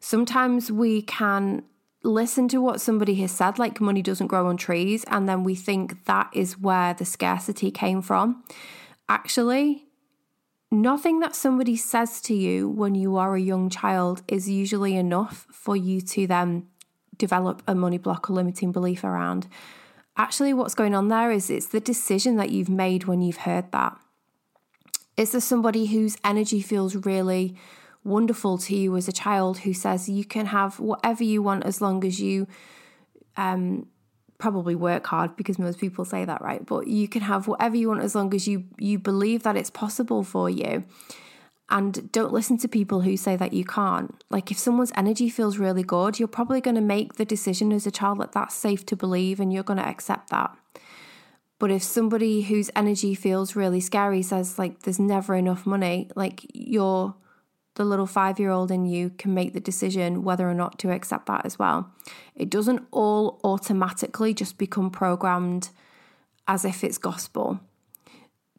Sometimes 0.00 0.70
we 0.70 1.02
can 1.02 1.62
listen 2.02 2.48
to 2.48 2.58
what 2.58 2.80
somebody 2.80 3.14
has 3.16 3.32
said, 3.32 3.58
like 3.58 3.80
money 3.80 4.02
doesn't 4.02 4.26
grow 4.26 4.46
on 4.46 4.56
trees, 4.56 5.04
and 5.08 5.28
then 5.28 5.44
we 5.44 5.54
think 5.54 6.04
that 6.04 6.28
is 6.34 6.58
where 6.58 6.94
the 6.94 7.04
scarcity 7.04 7.70
came 7.70 8.02
from. 8.02 8.44
Actually, 9.08 9.86
nothing 10.70 11.20
that 11.20 11.36
somebody 11.36 11.76
says 11.76 12.20
to 12.22 12.34
you 12.34 12.68
when 12.68 12.94
you 12.94 13.16
are 13.16 13.34
a 13.34 13.40
young 13.40 13.68
child 13.68 14.22
is 14.28 14.48
usually 14.48 14.96
enough 14.96 15.46
for 15.50 15.76
you 15.76 16.00
to 16.00 16.26
then 16.26 16.66
develop 17.16 17.62
a 17.66 17.74
money 17.74 17.98
block 17.98 18.28
or 18.28 18.34
limiting 18.34 18.72
belief 18.72 19.04
around. 19.04 19.46
Actually, 20.16 20.52
what's 20.52 20.74
going 20.74 20.94
on 20.94 21.08
there 21.08 21.30
is 21.30 21.50
it's 21.50 21.66
the 21.66 21.80
decision 21.80 22.36
that 22.36 22.50
you've 22.50 22.68
made 22.68 23.04
when 23.04 23.20
you've 23.20 23.38
heard 23.38 23.70
that. 23.72 23.98
Is 25.16 25.32
there 25.32 25.40
somebody 25.40 25.86
whose 25.86 26.16
energy 26.24 26.60
feels 26.60 26.96
really 26.96 27.56
wonderful 28.02 28.58
to 28.58 28.76
you 28.76 28.96
as 28.96 29.08
a 29.08 29.12
child 29.12 29.58
who 29.58 29.72
says 29.72 30.08
you 30.08 30.24
can 30.24 30.46
have 30.46 30.78
whatever 30.78 31.24
you 31.24 31.42
want 31.42 31.64
as 31.64 31.80
long 31.80 32.04
as 32.04 32.20
you 32.20 32.46
um, 33.36 33.86
probably 34.38 34.74
work 34.74 35.06
hard 35.06 35.36
because 35.36 35.58
most 35.58 35.78
people 35.78 36.04
say 36.04 36.24
that, 36.24 36.42
right? 36.42 36.64
But 36.64 36.86
you 36.86 37.08
can 37.08 37.22
have 37.22 37.48
whatever 37.48 37.76
you 37.76 37.88
want 37.88 38.02
as 38.02 38.14
long 38.14 38.34
as 38.34 38.46
you 38.48 38.64
you 38.78 38.98
believe 38.98 39.42
that 39.42 39.56
it's 39.56 39.70
possible 39.70 40.22
for 40.22 40.50
you. 40.50 40.84
And 41.70 42.12
don't 42.12 42.32
listen 42.32 42.58
to 42.58 42.68
people 42.68 43.00
who 43.00 43.16
say 43.16 43.36
that 43.36 43.54
you 43.54 43.64
can't. 43.64 44.22
Like 44.28 44.50
if 44.50 44.58
someone's 44.58 44.92
energy 44.96 45.30
feels 45.30 45.58
really 45.58 45.82
good, 45.82 46.18
you're 46.18 46.28
probably 46.28 46.60
going 46.60 46.74
to 46.74 46.82
make 46.82 47.14
the 47.14 47.24
decision 47.24 47.72
as 47.72 47.86
a 47.86 47.90
child 47.90 48.20
that 48.20 48.32
that's 48.32 48.54
safe 48.54 48.84
to 48.86 48.96
believe 48.96 49.40
and 49.40 49.52
you're 49.52 49.62
going 49.62 49.78
to 49.78 49.88
accept 49.88 50.28
that. 50.30 50.54
But 51.58 51.70
if 51.70 51.82
somebody 51.82 52.42
whose 52.42 52.70
energy 52.76 53.14
feels 53.14 53.56
really 53.56 53.80
scary 53.80 54.20
says 54.22 54.58
like 54.58 54.82
there's 54.82 54.98
never 54.98 55.34
enough 55.34 55.64
money, 55.64 56.10
like 56.14 56.44
you're 56.52 57.14
the 57.74 57.84
little 57.84 58.06
five 58.06 58.38
year 58.38 58.50
old 58.50 58.70
in 58.70 58.86
you 58.86 59.10
can 59.10 59.34
make 59.34 59.52
the 59.52 59.60
decision 59.60 60.22
whether 60.22 60.48
or 60.48 60.54
not 60.54 60.78
to 60.80 60.90
accept 60.90 61.26
that 61.26 61.44
as 61.44 61.58
well. 61.58 61.90
It 62.34 62.50
doesn't 62.50 62.86
all 62.90 63.40
automatically 63.44 64.32
just 64.32 64.58
become 64.58 64.90
programmed 64.90 65.70
as 66.46 66.64
if 66.64 66.84
it's 66.84 66.98
gospel. 66.98 67.60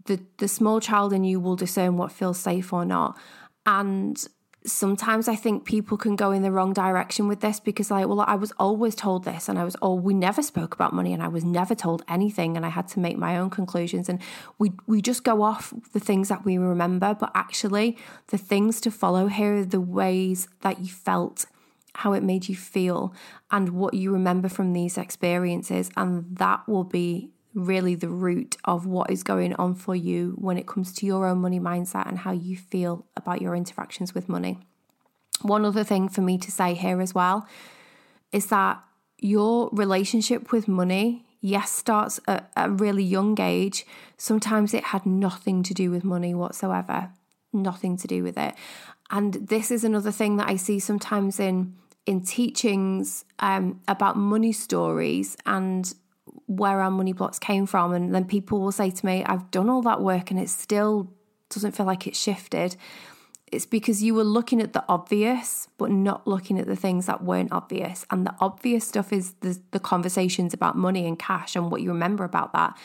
The, 0.06 0.19
the 0.38 0.47
small 0.47 0.80
child 0.80 1.13
in 1.13 1.23
you 1.23 1.39
will 1.39 1.56
discern 1.56 1.97
what 1.97 2.12
feels 2.12 2.38
safe 2.38 2.73
or 2.73 2.86
not. 2.86 3.17
And 3.65 4.23
sometimes 4.65 5.28
I 5.28 5.36
think 5.36 5.65
people 5.65 5.97
can 5.97 6.15
go 6.15 6.32
in 6.32 6.41
the 6.41 6.51
wrong 6.51 6.73
direction 6.73 7.28
with 7.28 7.41
this 7.41 7.60
because, 7.60 7.91
like, 7.91 8.08
well, 8.08 8.21
I 8.21 8.36
was 8.36 8.51
always 8.60 8.95
told 8.95 9.23
this, 9.23 9.47
and 9.47 9.60
I 9.60 9.63
was, 9.63 9.75
oh, 9.82 9.93
we 9.93 10.13
never 10.13 10.41
spoke 10.41 10.73
about 10.73 10.93
money, 10.93 11.13
and 11.13 11.21
I 11.21 11.28
was 11.28 11.43
never 11.43 11.75
told 11.75 12.04
anything, 12.08 12.58
and 12.58 12.65
I 12.65 12.69
had 12.69 12.88
to 12.89 12.99
make 12.99 13.17
my 13.17 13.38
own 13.38 13.49
conclusions. 13.49 14.10
And 14.10 14.19
we 14.58 14.71
we 14.88 15.01
just 15.01 15.23
go 15.23 15.41
off 15.41 15.73
the 15.93 15.99
things 15.99 16.30
that 16.30 16.45
we 16.45 16.58
remember, 16.58 17.13
but 17.13 17.32
actually, 17.36 17.97
the 18.28 18.38
things 18.38 18.82
to 18.82 18.91
follow 18.91 19.28
here 19.28 19.58
are 19.58 19.65
the 19.65 19.82
ways 19.82 20.47
that 20.62 20.80
you 20.80 20.88
felt, 20.88 21.45
how 21.93 22.13
it 22.13 22.23
made 22.23 22.49
you 22.49 22.56
feel, 22.56 23.13
and 23.51 23.69
what 23.69 23.93
you 23.93 24.12
remember 24.12 24.49
from 24.49 24.73
these 24.73 24.97
experiences, 24.97 25.89
and 25.95 26.38
that 26.38 26.67
will 26.67 26.84
be 26.84 27.30
really 27.55 27.95
the 27.95 28.09
root 28.09 28.57
of 28.65 28.85
what 28.85 29.09
is 29.09 29.23
going 29.23 29.55
on 29.55 29.73
for 29.73 29.95
you 29.95 30.35
when 30.37 30.57
it 30.57 30.67
comes 30.67 30.93
to 30.93 31.05
your 31.05 31.25
own 31.25 31.39
money 31.39 31.59
mindset 31.59 32.07
and 32.07 32.19
how 32.19 32.31
you 32.31 32.57
feel 32.57 33.05
about 33.15 33.41
your 33.41 33.55
interactions 33.55 34.13
with 34.13 34.29
money. 34.29 34.59
One 35.41 35.65
other 35.65 35.83
thing 35.83 36.09
for 36.09 36.21
me 36.21 36.37
to 36.37 36.51
say 36.51 36.73
here 36.73 37.01
as 37.01 37.15
well 37.15 37.47
is 38.31 38.47
that 38.47 38.83
your 39.19 39.69
relationship 39.71 40.51
with 40.51 40.67
money, 40.67 41.25
yes, 41.41 41.71
starts 41.71 42.19
at 42.27 42.51
a 42.57 42.69
really 42.69 43.03
young 43.03 43.39
age. 43.39 43.85
Sometimes 44.17 44.73
it 44.73 44.85
had 44.85 45.05
nothing 45.05 45.63
to 45.63 45.73
do 45.73 45.89
with 45.89 46.03
money 46.03 46.35
whatsoever, 46.35 47.11
nothing 47.53 47.95
to 47.97 48.07
do 48.07 48.21
with 48.21 48.37
it. 48.37 48.53
And 49.09 49.33
this 49.35 49.71
is 49.71 49.83
another 49.83 50.11
thing 50.11 50.37
that 50.37 50.49
I 50.49 50.57
see 50.57 50.79
sometimes 50.79 51.39
in 51.39 51.75
in 52.05 52.21
teachings 52.21 53.25
um, 53.39 53.81
about 53.87 54.15
money 54.15 54.51
stories 54.51 55.35
and 55.45 55.91
where 56.47 56.81
our 56.81 56.91
money 56.91 57.13
blocks 57.13 57.39
came 57.39 57.65
from. 57.65 57.93
And 57.93 58.13
then 58.13 58.25
people 58.25 58.62
will 58.62 58.71
say 58.71 58.91
to 58.91 59.05
me, 59.05 59.23
I've 59.25 59.49
done 59.51 59.69
all 59.69 59.81
that 59.84 60.01
work 60.01 60.31
and 60.31 60.39
it 60.39 60.49
still 60.49 61.12
doesn't 61.49 61.71
feel 61.71 61.86
like 61.86 62.08
it's 62.08 62.19
shifted. 62.19 62.75
It's 63.51 63.65
because 63.65 64.03
you 64.03 64.15
were 64.15 64.23
looking 64.23 64.62
at 64.62 64.73
the 64.73 64.84
obvious, 64.89 65.67
but 65.77 65.91
not 65.91 66.27
looking 66.27 66.60
at 66.60 66.65
the 66.67 66.75
things 66.75 67.05
that 67.05 67.23
weren't 67.23 67.51
obvious. 67.51 68.05
And 68.10 68.25
the 68.25 68.36
obvious 68.39 68.88
stuff 68.88 69.13
is 69.13 69.34
the, 69.41 69.60
the 69.71 69.79
conversations 69.79 70.53
about 70.53 70.75
money 70.75 71.08
and 71.08 71.17
cash 71.17 71.55
and 71.55 71.71
what 71.71 71.81
you 71.81 71.89
remember 71.89 72.23
about 72.23 72.53
that. 72.53 72.77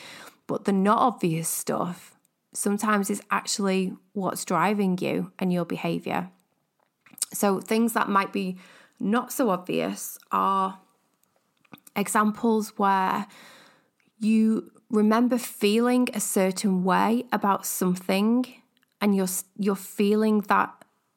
But 0.47 0.65
the 0.65 0.71
not 0.71 0.99
obvious 0.99 1.49
stuff 1.49 2.15
sometimes 2.53 3.09
is 3.09 3.21
actually 3.31 3.93
what's 4.13 4.45
driving 4.45 4.97
you 4.99 5.31
and 5.39 5.51
your 5.51 5.65
behavior. 5.65 6.29
So 7.33 7.59
things 7.59 7.93
that 7.93 8.09
might 8.09 8.33
be 8.33 8.57
not 8.99 9.31
so 9.31 9.49
obvious 9.49 10.19
are 10.31 10.79
examples 11.95 12.73
where 12.77 13.27
you 14.19 14.71
remember 14.89 15.37
feeling 15.37 16.07
a 16.13 16.19
certain 16.19 16.83
way 16.83 17.25
about 17.31 17.65
something 17.65 18.45
and 18.99 19.15
you're 19.15 19.27
you're 19.57 19.75
feeling 19.75 20.41
that 20.41 20.69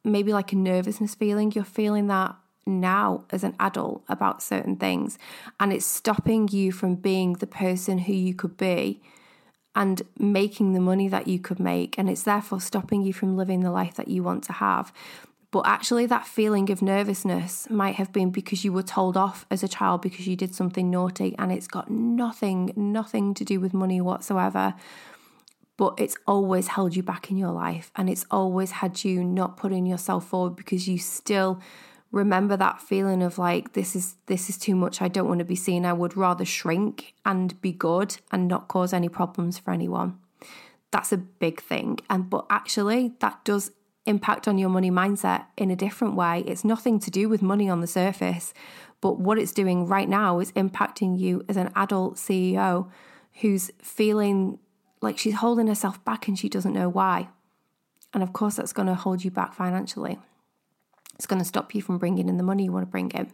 maybe 0.04 0.32
like 0.32 0.52
a 0.52 0.56
nervousness 0.56 1.14
feeling 1.14 1.52
you're 1.52 1.64
feeling 1.64 2.06
that 2.06 2.34
now 2.66 3.24
as 3.30 3.44
an 3.44 3.54
adult 3.60 4.02
about 4.08 4.42
certain 4.42 4.76
things 4.76 5.18
and 5.60 5.72
it's 5.72 5.84
stopping 5.84 6.48
you 6.48 6.72
from 6.72 6.94
being 6.94 7.34
the 7.34 7.46
person 7.46 7.98
who 7.98 8.12
you 8.12 8.34
could 8.34 8.56
be 8.56 9.02
and 9.74 10.02
making 10.18 10.72
the 10.72 10.80
money 10.80 11.08
that 11.08 11.26
you 11.26 11.38
could 11.38 11.58
make 11.58 11.98
and 11.98 12.08
it's 12.08 12.22
therefore 12.22 12.60
stopping 12.60 13.02
you 13.02 13.12
from 13.12 13.36
living 13.36 13.60
the 13.60 13.70
life 13.70 13.94
that 13.94 14.08
you 14.08 14.22
want 14.22 14.42
to 14.44 14.52
have 14.52 14.92
but 15.54 15.68
actually, 15.68 16.06
that 16.06 16.26
feeling 16.26 16.68
of 16.72 16.82
nervousness 16.82 17.70
might 17.70 17.94
have 17.94 18.12
been 18.12 18.30
because 18.30 18.64
you 18.64 18.72
were 18.72 18.82
told 18.82 19.16
off 19.16 19.46
as 19.52 19.62
a 19.62 19.68
child 19.68 20.02
because 20.02 20.26
you 20.26 20.34
did 20.34 20.52
something 20.52 20.90
naughty, 20.90 21.36
and 21.38 21.52
it's 21.52 21.68
got 21.68 21.88
nothing, 21.88 22.72
nothing 22.74 23.34
to 23.34 23.44
do 23.44 23.60
with 23.60 23.72
money 23.72 24.00
whatsoever. 24.00 24.74
But 25.76 25.94
it's 25.96 26.16
always 26.26 26.66
held 26.66 26.96
you 26.96 27.04
back 27.04 27.30
in 27.30 27.36
your 27.36 27.52
life, 27.52 27.92
and 27.94 28.10
it's 28.10 28.26
always 28.32 28.72
had 28.72 29.04
you 29.04 29.22
not 29.22 29.56
putting 29.56 29.86
yourself 29.86 30.26
forward 30.26 30.56
because 30.56 30.88
you 30.88 30.98
still 30.98 31.60
remember 32.10 32.56
that 32.56 32.80
feeling 32.80 33.22
of 33.22 33.38
like 33.38 33.74
this 33.74 33.94
is 33.94 34.16
this 34.26 34.50
is 34.50 34.58
too 34.58 34.74
much. 34.74 35.00
I 35.00 35.06
don't 35.06 35.28
want 35.28 35.38
to 35.38 35.44
be 35.44 35.54
seen. 35.54 35.86
I 35.86 35.92
would 35.92 36.16
rather 36.16 36.44
shrink 36.44 37.14
and 37.24 37.60
be 37.60 37.70
good 37.70 38.16
and 38.32 38.48
not 38.48 38.66
cause 38.66 38.92
any 38.92 39.08
problems 39.08 39.60
for 39.60 39.70
anyone. 39.70 40.18
That's 40.90 41.12
a 41.12 41.16
big 41.16 41.62
thing. 41.62 42.00
And 42.10 42.28
but 42.28 42.44
actually 42.50 43.12
that 43.20 43.44
does 43.44 43.70
impact 44.06 44.46
on 44.46 44.58
your 44.58 44.68
money 44.68 44.90
mindset 44.90 45.46
in 45.56 45.70
a 45.70 45.76
different 45.76 46.14
way. 46.14 46.44
It's 46.46 46.64
nothing 46.64 46.98
to 47.00 47.10
do 47.10 47.28
with 47.28 47.42
money 47.42 47.68
on 47.68 47.80
the 47.80 47.86
surface, 47.86 48.52
but 49.00 49.18
what 49.18 49.38
it's 49.38 49.52
doing 49.52 49.86
right 49.86 50.08
now 50.08 50.38
is 50.40 50.52
impacting 50.52 51.18
you 51.18 51.44
as 51.48 51.56
an 51.56 51.70
adult 51.74 52.16
CEO 52.16 52.90
who's 53.40 53.70
feeling 53.82 54.58
like 55.00 55.18
she's 55.18 55.34
holding 55.34 55.66
herself 55.66 56.02
back 56.04 56.28
and 56.28 56.38
she 56.38 56.48
doesn't 56.48 56.72
know 56.72 56.88
why. 56.88 57.28
And 58.12 58.22
of 58.22 58.32
course, 58.32 58.56
that's 58.56 58.72
going 58.72 58.88
to 58.88 58.94
hold 58.94 59.24
you 59.24 59.30
back 59.30 59.54
financially. 59.54 60.18
It's 61.14 61.26
going 61.26 61.40
to 61.40 61.44
stop 61.44 61.74
you 61.74 61.82
from 61.82 61.98
bringing 61.98 62.28
in 62.28 62.36
the 62.36 62.42
money 62.42 62.64
you 62.64 62.72
want 62.72 62.86
to 62.86 62.90
bring 62.90 63.10
in. 63.10 63.30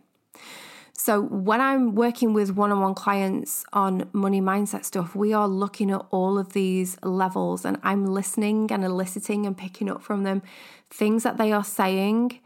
So, 1.02 1.22
when 1.22 1.62
I'm 1.62 1.94
working 1.94 2.34
with 2.34 2.50
one 2.50 2.70
on 2.70 2.82
one 2.82 2.94
clients 2.94 3.64
on 3.72 4.10
money 4.12 4.42
mindset 4.42 4.84
stuff, 4.84 5.16
we 5.16 5.32
are 5.32 5.48
looking 5.48 5.90
at 5.90 6.04
all 6.10 6.36
of 6.36 6.52
these 6.52 6.98
levels 7.02 7.64
and 7.64 7.78
I'm 7.82 8.04
listening 8.04 8.70
and 8.70 8.84
eliciting 8.84 9.46
and 9.46 9.56
picking 9.56 9.90
up 9.90 10.02
from 10.02 10.24
them 10.24 10.42
things 10.90 11.22
that 11.22 11.38
they 11.38 11.52
are 11.52 11.64
saying. 11.64 12.38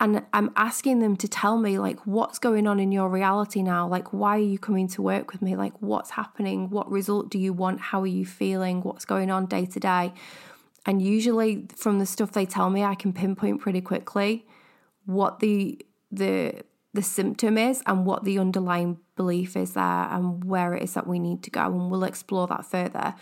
And 0.00 0.22
I'm 0.32 0.52
asking 0.56 1.00
them 1.00 1.18
to 1.18 1.28
tell 1.28 1.58
me, 1.58 1.78
like, 1.78 2.00
what's 2.06 2.38
going 2.38 2.66
on 2.66 2.80
in 2.80 2.92
your 2.92 3.10
reality 3.10 3.62
now? 3.62 3.86
Like, 3.86 4.10
why 4.10 4.38
are 4.38 4.48
you 4.54 4.58
coming 4.58 4.88
to 4.88 5.02
work 5.02 5.30
with 5.30 5.42
me? 5.42 5.54
Like, 5.54 5.74
what's 5.82 6.12
happening? 6.12 6.70
What 6.70 6.90
result 6.90 7.28
do 7.28 7.38
you 7.38 7.52
want? 7.52 7.80
How 7.80 8.00
are 8.00 8.06
you 8.06 8.24
feeling? 8.24 8.80
What's 8.80 9.04
going 9.04 9.30
on 9.30 9.44
day 9.44 9.66
to 9.66 9.78
day? 9.78 10.14
And 10.86 11.02
usually, 11.02 11.66
from 11.76 11.98
the 11.98 12.06
stuff 12.06 12.32
they 12.32 12.46
tell 12.46 12.70
me, 12.70 12.84
I 12.84 12.94
can 12.94 13.12
pinpoint 13.12 13.60
pretty 13.60 13.82
quickly 13.82 14.46
what 15.04 15.40
the 15.40 15.78
the 16.10 16.62
the 16.96 17.02
symptom 17.02 17.56
is 17.56 17.82
and 17.86 18.04
what 18.04 18.24
the 18.24 18.38
underlying 18.38 18.98
belief 19.14 19.56
is 19.56 19.74
there 19.74 19.84
and 20.10 20.42
where 20.42 20.74
it 20.74 20.82
is 20.82 20.94
that 20.94 21.06
we 21.06 21.20
need 21.20 21.42
to 21.44 21.50
go. 21.50 21.64
And 21.66 21.90
we'll 21.90 22.04
explore 22.04 22.48
that 22.48 22.66
further. 22.66 23.14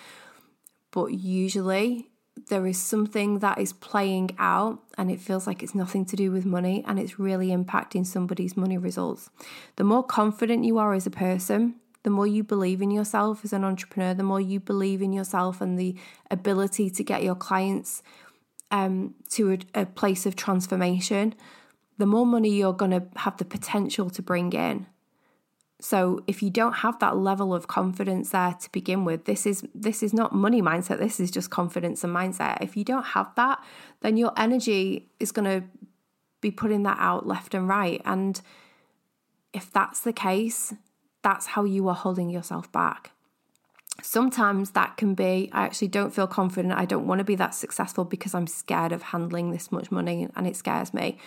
But 0.90 1.06
usually, 1.12 2.08
there 2.48 2.66
is 2.66 2.80
something 2.80 3.40
that 3.40 3.58
is 3.58 3.72
playing 3.72 4.30
out 4.38 4.80
and 4.98 5.10
it 5.10 5.20
feels 5.20 5.46
like 5.46 5.62
it's 5.62 5.74
nothing 5.74 6.04
to 6.06 6.16
do 6.16 6.30
with 6.30 6.44
money 6.44 6.84
and 6.86 6.98
it's 6.98 7.18
really 7.18 7.48
impacting 7.48 8.06
somebody's 8.06 8.56
money 8.56 8.78
results. 8.78 9.30
The 9.76 9.84
more 9.84 10.02
confident 10.02 10.64
you 10.64 10.78
are 10.78 10.94
as 10.94 11.06
a 11.06 11.10
person, 11.10 11.76
the 12.02 12.10
more 12.10 12.26
you 12.26 12.44
believe 12.44 12.82
in 12.82 12.90
yourself 12.90 13.44
as 13.44 13.52
an 13.52 13.64
entrepreneur, 13.64 14.14
the 14.14 14.22
more 14.22 14.40
you 14.40 14.60
believe 14.60 15.00
in 15.00 15.12
yourself 15.12 15.60
and 15.60 15.78
the 15.78 15.96
ability 16.30 16.90
to 16.90 17.04
get 17.04 17.22
your 17.22 17.34
clients 17.34 18.02
um, 18.70 19.14
to 19.30 19.52
a, 19.52 19.82
a 19.82 19.86
place 19.86 20.26
of 20.26 20.36
transformation, 20.36 21.34
the 21.98 22.06
more 22.06 22.26
money 22.26 22.50
you're 22.50 22.72
going 22.72 22.90
to 22.90 23.04
have 23.16 23.36
the 23.36 23.44
potential 23.44 24.10
to 24.10 24.22
bring 24.22 24.52
in. 24.52 24.86
So 25.80 26.22
if 26.26 26.42
you 26.42 26.50
don't 26.50 26.72
have 26.72 26.98
that 27.00 27.16
level 27.16 27.54
of 27.54 27.68
confidence 27.68 28.30
there 28.30 28.54
to 28.54 28.72
begin 28.72 29.04
with, 29.04 29.26
this 29.26 29.44
is 29.44 29.64
this 29.74 30.02
is 30.02 30.14
not 30.14 30.34
money 30.34 30.62
mindset, 30.62 30.98
this 30.98 31.20
is 31.20 31.30
just 31.30 31.50
confidence 31.50 32.04
and 32.04 32.14
mindset. 32.14 32.58
If 32.62 32.76
you 32.76 32.84
don't 32.84 33.04
have 33.04 33.34
that, 33.36 33.62
then 34.00 34.16
your 34.16 34.32
energy 34.36 35.08
is 35.20 35.30
going 35.32 35.44
to 35.44 35.66
be 36.40 36.50
putting 36.50 36.84
that 36.84 36.98
out 37.00 37.26
left 37.26 37.54
and 37.54 37.68
right 37.68 38.00
and 38.04 38.40
if 39.54 39.72
that's 39.72 40.00
the 40.00 40.12
case, 40.12 40.74
that's 41.22 41.46
how 41.46 41.64
you 41.64 41.88
are 41.88 41.94
holding 41.94 42.28
yourself 42.28 42.70
back. 42.72 43.12
Sometimes 44.02 44.72
that 44.72 44.96
can 44.96 45.14
be, 45.14 45.48
I 45.52 45.64
actually 45.64 45.88
don't 45.88 46.12
feel 46.12 46.26
confident. 46.26 46.74
I 46.74 46.84
don't 46.84 47.06
want 47.06 47.20
to 47.20 47.24
be 47.24 47.36
that 47.36 47.54
successful 47.54 48.04
because 48.04 48.34
I'm 48.34 48.48
scared 48.48 48.90
of 48.90 49.02
handling 49.02 49.52
this 49.52 49.70
much 49.70 49.92
money 49.92 50.28
and 50.34 50.46
it 50.46 50.56
scares 50.56 50.92
me. 50.92 51.18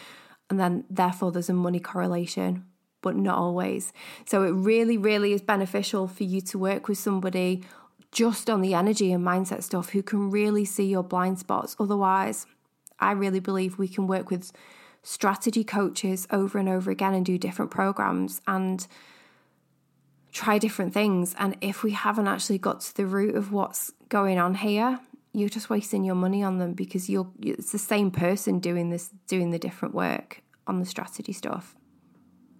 And 0.50 0.60
then, 0.60 0.86
therefore, 0.90 1.32
there's 1.32 1.50
a 1.50 1.54
money 1.54 1.80
correlation, 1.80 2.66
but 3.02 3.16
not 3.16 3.38
always. 3.38 3.92
So, 4.26 4.44
it 4.44 4.52
really, 4.52 4.98
really 4.98 5.34
is 5.34 5.42
beneficial 5.42 6.08
for 6.08 6.24
you 6.24 6.42
to 6.42 6.58
work 6.58 6.88
with 6.88 6.98
somebody 6.98 7.64
just 8.12 8.50
on 8.50 8.62
the 8.62 8.74
energy 8.74 9.12
and 9.12 9.26
mindset 9.26 9.64
stuff 9.64 9.90
who 9.90 10.02
can 10.02 10.32
really 10.32 10.66
see 10.66 10.86
your 10.86 11.04
blind 11.04 11.40
spots. 11.40 11.76
Otherwise, 11.80 12.46
I 13.00 13.12
really 13.12 13.40
believe 13.40 13.78
we 13.78 13.88
can 13.88 14.08
work 14.08 14.30
with 14.30 14.52
strategy 15.04 15.64
coaches 15.64 16.28
over 16.32 16.58
and 16.58 16.68
over 16.68 16.92
again 16.92 17.14
and 17.14 17.26
do 17.26 17.38
different 17.38 17.72
programs 17.72 18.42
and 18.48 18.88
try 20.32 20.58
different 20.58 20.94
things. 20.94 21.36
And 21.38 21.56
if 21.62 21.84
we 21.84 21.92
haven't 21.92 22.28
actually 22.28 22.58
got 22.58 22.82
to 22.82 22.96
the 22.96 23.06
root 23.06 23.36
of 23.36 23.52
what's 23.52 23.92
going 24.10 24.38
on 24.38 24.56
here, 24.56 25.00
you're 25.38 25.50
just 25.50 25.70
wasting 25.70 26.04
your 26.04 26.16
money 26.16 26.42
on 26.42 26.58
them 26.58 26.74
because 26.74 27.10
you're 27.10 27.30
it's 27.40 27.72
the 27.72 27.78
same 27.78 28.10
person 28.10 28.60
doing 28.60 28.90
this 28.90 29.12
doing 29.28 29.52
the 29.52 29.60
different 29.60 29.94
work 29.94 30.42
on 30.66 30.80
the 30.80 30.86
strategy 30.86 31.32
stuff. 31.32 31.76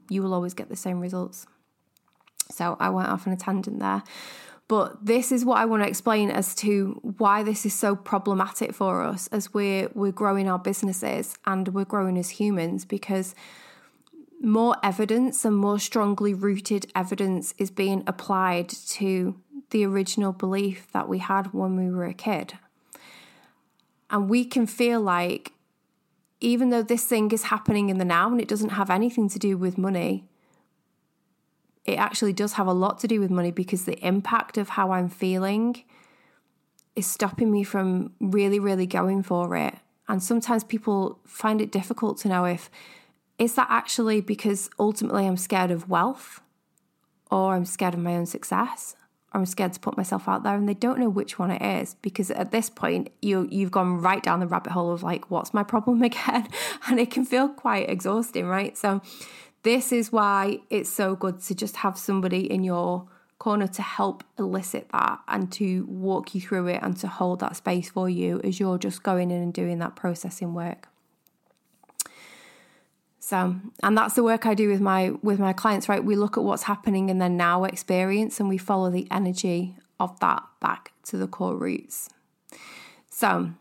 You 0.10 0.22
will 0.22 0.34
always 0.34 0.54
get 0.54 0.70
the 0.70 0.76
same 0.76 1.00
results. 1.00 1.48
So 2.52 2.78
I 2.80 2.90
went 2.90 3.10
off 3.10 3.28
on 3.28 3.34
a 3.34 3.38
tangent 3.38 3.80
there. 3.80 4.04
But 4.68 5.06
this 5.06 5.32
is 5.32 5.44
what 5.44 5.58
I 5.58 5.66
want 5.66 5.84
to 5.84 5.90
explain 5.90 6.30
as 6.30 6.54
to 6.56 7.00
why 7.18 7.42
this 7.42 7.66
is 7.66 7.74
so 7.74 7.96
problematic 7.96 8.74
for 8.74 9.02
us 9.02 9.28
as 9.28 9.54
we're 9.54 9.90
we're 9.96 10.12
growing 10.12 10.48
our 10.48 10.60
businesses 10.60 11.36
and 11.46 11.70
we're 11.70 11.86
growing 11.86 12.18
as 12.18 12.32
humans 12.32 12.86
because 12.86 13.34
more 14.40 14.76
evidence 14.84 15.44
and 15.46 15.58
more 15.58 15.80
strongly 15.80 16.34
rooted 16.34 16.92
evidence 16.96 17.56
is 17.58 17.72
being 17.72 18.04
applied 18.06 18.70
to 18.70 19.36
the 19.72 19.86
original 19.86 20.32
belief 20.32 20.88
that 20.92 21.10
we 21.10 21.18
had 21.18 21.54
when 21.54 21.76
we 21.76 21.90
were 21.90 22.06
a 22.06 22.14
kid. 22.14 22.54
And 24.10 24.30
we 24.30 24.46
can 24.46 24.68
feel 24.68 25.02
like 25.02 25.54
even 26.40 26.70
though 26.70 26.84
this 26.84 27.06
thing 27.06 27.32
is 27.32 27.44
happening 27.44 27.90
in 27.90 27.98
the 27.98 28.06
now 28.06 28.32
and 28.32 28.40
it 28.40 28.48
doesn't 28.48 28.70
have 28.70 28.90
anything 28.90 29.28
to 29.30 29.40
do 29.40 29.58
with 29.58 29.78
money, 29.78 30.26
it 31.86 31.98
actually 31.98 32.34
does 32.34 32.54
have 32.54 32.68
a 32.68 32.74
lot 32.74 33.00
to 33.00 33.08
do 33.08 33.20
with 33.20 33.32
money 33.32 33.52
because 33.52 33.86
the 33.86 34.06
impact 34.06 34.58
of 34.58 34.70
how 34.70 34.92
I'm 34.92 35.10
feeling 35.10 35.84
is 36.96 37.08
stopping 37.08 37.52
me 37.52 37.64
from 37.64 38.12
really, 38.20 38.60
really 38.60 38.86
going 38.86 39.24
for 39.24 39.56
it. 39.56 39.76
And 40.08 40.22
sometimes 40.22 40.64
people 40.64 41.20
find 41.26 41.62
it 41.62 41.72
difficult 41.72 42.18
to 42.20 42.28
know 42.28 42.46
if 42.46 42.70
is 43.38 43.56
that 43.56 43.68
actually 43.70 44.20
because 44.20 44.70
ultimately 44.80 45.28
I'm 45.28 45.38
scared 45.38 45.70
of 45.70 45.90
wealth 45.90 46.42
or 47.30 47.56
I'm 47.56 47.66
scared 47.66 47.94
of 47.94 48.00
my 48.00 48.16
own 48.16 48.26
success 48.26 48.96
I'm 49.38 49.46
scared 49.46 49.74
to 49.74 49.80
put 49.80 49.96
myself 49.96 50.28
out 50.28 50.44
there 50.44 50.56
and 50.56 50.68
they 50.68 50.74
don't 50.74 51.00
know 51.00 51.10
which 51.10 51.38
one 51.38 51.52
it 51.52 51.62
is 51.62 51.96
because 52.02 52.32
at 52.32 52.52
this 52.52 52.70
point 52.70 53.10
you 53.22 53.48
you've 53.52 53.72
gone 53.72 54.02
right 54.02 54.22
down 54.22 54.40
the 54.40 54.48
rabbit 54.48 54.72
hole 54.72 54.92
of 54.92 55.04
like 55.04 55.30
what's 55.32 55.54
my 55.54 55.64
problem 55.64 56.02
again 56.12 56.48
and 56.88 57.00
it 57.00 57.12
can 57.12 57.26
feel 57.26 57.48
quite 57.50 57.90
exhausting 57.90 58.46
right 58.46 58.78
so 58.78 59.02
this 59.64 59.92
is 59.92 60.12
why 60.12 60.60
it's 60.70 60.90
so 60.90 61.16
good 61.16 61.42
to 61.42 61.56
just 61.56 61.78
have 61.78 61.98
somebody 61.98 62.52
in 62.52 62.64
your 62.64 63.08
corner 63.40 63.68
to 63.68 63.82
help 63.82 64.24
elicit 64.40 64.90
that 64.92 65.20
and 65.28 65.52
to 65.52 65.86
walk 65.86 66.34
you 66.34 66.42
through 66.42 66.68
it 66.68 66.80
and 66.82 66.98
to 66.98 67.08
hold 67.08 67.40
that 67.40 67.56
space 67.56 67.90
for 67.90 68.10
you 68.10 68.42
as 68.44 68.60
you're 68.60 68.78
just 68.78 69.04
going 69.04 69.30
in 69.30 69.42
and 69.42 69.54
doing 69.54 69.78
that 69.80 69.96
processing 69.96 70.54
work. 70.54 70.88
So, 73.28 73.58
and 73.84 73.98
that's 73.98 74.14
the 74.14 74.24
work 74.24 74.46
I 74.46 74.54
do 74.54 74.70
with 74.70 74.80
my 74.80 75.12
with 75.22 75.38
my 75.38 75.52
clients, 75.52 75.90
right? 75.90 76.02
We 76.02 76.16
look 76.16 76.38
at 76.38 76.46
what's 76.46 76.64
happening 76.64 77.10
in 77.10 77.18
their 77.18 77.28
now 77.28 77.66
experience 77.66 78.40
and 78.40 78.48
we 78.48 78.58
follow 78.58 78.90
the 78.90 79.06
energy 79.12 79.76
of 80.00 80.18
that 80.22 80.44
back 80.62 80.94
to 81.08 81.18
the 81.18 81.28
core 81.28 81.58
roots. 81.58 82.10
So, 83.10 83.52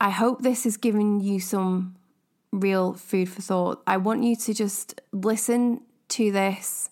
I 0.00 0.10
hope 0.10 0.42
this 0.42 0.64
has 0.64 0.76
given 0.76 1.20
you 1.20 1.38
some 1.38 1.94
real 2.50 2.92
food 2.94 3.28
for 3.28 3.40
thought. 3.40 3.84
I 3.86 3.98
want 3.98 4.24
you 4.24 4.34
to 4.34 4.52
just 4.52 5.00
listen 5.12 5.82
to 6.08 6.32
this 6.32 6.90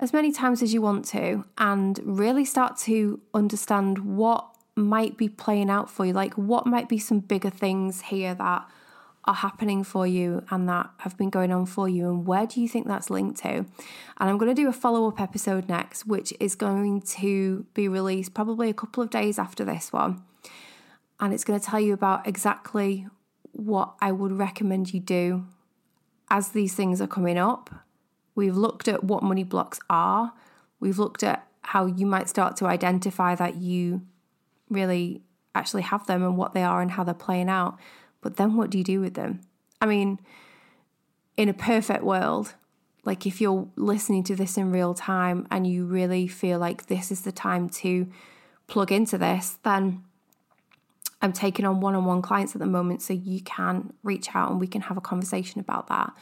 as 0.00 0.12
many 0.12 0.32
times 0.32 0.64
as 0.64 0.74
you 0.74 0.82
want 0.82 1.04
to 1.10 1.44
and 1.58 2.00
really 2.02 2.44
start 2.44 2.76
to 2.78 3.20
understand 3.32 4.16
what 4.16 4.48
might 4.74 5.16
be 5.16 5.28
playing 5.28 5.70
out 5.70 5.88
for 5.88 6.06
you. 6.06 6.12
Like, 6.12 6.34
what 6.34 6.66
might 6.66 6.88
be 6.88 6.98
some 6.98 7.20
bigger 7.20 7.50
things 7.50 8.00
here 8.00 8.34
that 8.34 8.68
are 9.26 9.34
happening 9.34 9.84
for 9.84 10.06
you 10.06 10.44
and 10.50 10.68
that 10.68 10.90
have 10.98 11.16
been 11.16 11.30
going 11.30 11.50
on 11.50 11.66
for 11.66 11.88
you, 11.88 12.08
and 12.08 12.26
where 12.26 12.46
do 12.46 12.60
you 12.60 12.68
think 12.68 12.86
that's 12.86 13.10
linked 13.10 13.40
to? 13.42 13.48
And 13.48 13.66
I'm 14.18 14.38
going 14.38 14.54
to 14.54 14.62
do 14.62 14.68
a 14.68 14.72
follow 14.72 15.08
up 15.08 15.20
episode 15.20 15.68
next, 15.68 16.06
which 16.06 16.32
is 16.40 16.54
going 16.54 17.00
to 17.02 17.66
be 17.74 17.88
released 17.88 18.34
probably 18.34 18.68
a 18.68 18.74
couple 18.74 19.02
of 19.02 19.10
days 19.10 19.38
after 19.38 19.64
this 19.64 19.92
one. 19.92 20.22
And 21.20 21.32
it's 21.32 21.44
going 21.44 21.58
to 21.58 21.64
tell 21.64 21.80
you 21.80 21.94
about 21.94 22.26
exactly 22.26 23.06
what 23.52 23.94
I 24.00 24.12
would 24.12 24.32
recommend 24.32 24.92
you 24.92 25.00
do 25.00 25.46
as 26.28 26.48
these 26.48 26.74
things 26.74 27.00
are 27.00 27.06
coming 27.06 27.38
up. 27.38 27.70
We've 28.34 28.56
looked 28.56 28.88
at 28.88 29.04
what 29.04 29.22
money 29.22 29.44
blocks 29.44 29.78
are. 29.88 30.32
We've 30.80 30.98
looked 30.98 31.22
at 31.22 31.46
how 31.62 31.86
you 31.86 32.04
might 32.04 32.28
start 32.28 32.56
to 32.56 32.66
identify 32.66 33.34
that 33.36 33.56
you 33.56 34.02
really 34.68 35.22
actually 35.54 35.82
have 35.82 36.06
them 36.06 36.22
and 36.22 36.36
what 36.36 36.52
they 36.52 36.62
are 36.62 36.82
and 36.82 36.90
how 36.90 37.04
they're 37.04 37.14
playing 37.14 37.48
out. 37.48 37.78
But 38.24 38.36
then 38.36 38.56
what 38.56 38.70
do 38.70 38.78
you 38.78 38.84
do 38.84 39.00
with 39.00 39.14
them? 39.14 39.42
I 39.82 39.86
mean, 39.86 40.18
in 41.36 41.50
a 41.50 41.54
perfect 41.54 42.02
world, 42.02 42.54
like 43.04 43.26
if 43.26 43.38
you're 43.38 43.68
listening 43.76 44.24
to 44.24 44.34
this 44.34 44.56
in 44.56 44.72
real 44.72 44.94
time 44.94 45.46
and 45.50 45.66
you 45.66 45.84
really 45.84 46.26
feel 46.26 46.58
like 46.58 46.86
this 46.86 47.12
is 47.12 47.20
the 47.20 47.32
time 47.32 47.68
to 47.68 48.08
plug 48.66 48.90
into 48.90 49.18
this, 49.18 49.58
then 49.62 50.02
I'm 51.20 51.34
taking 51.34 51.66
on 51.66 51.80
one 51.80 51.94
on 51.94 52.06
one 52.06 52.22
clients 52.22 52.54
at 52.54 52.60
the 52.60 52.66
moment, 52.66 53.02
so 53.02 53.12
you 53.12 53.42
can 53.42 53.92
reach 54.02 54.34
out 54.34 54.50
and 54.50 54.58
we 54.58 54.68
can 54.68 54.80
have 54.80 54.96
a 54.96 55.02
conversation 55.02 55.60
about 55.60 55.88
that. 55.88 56.14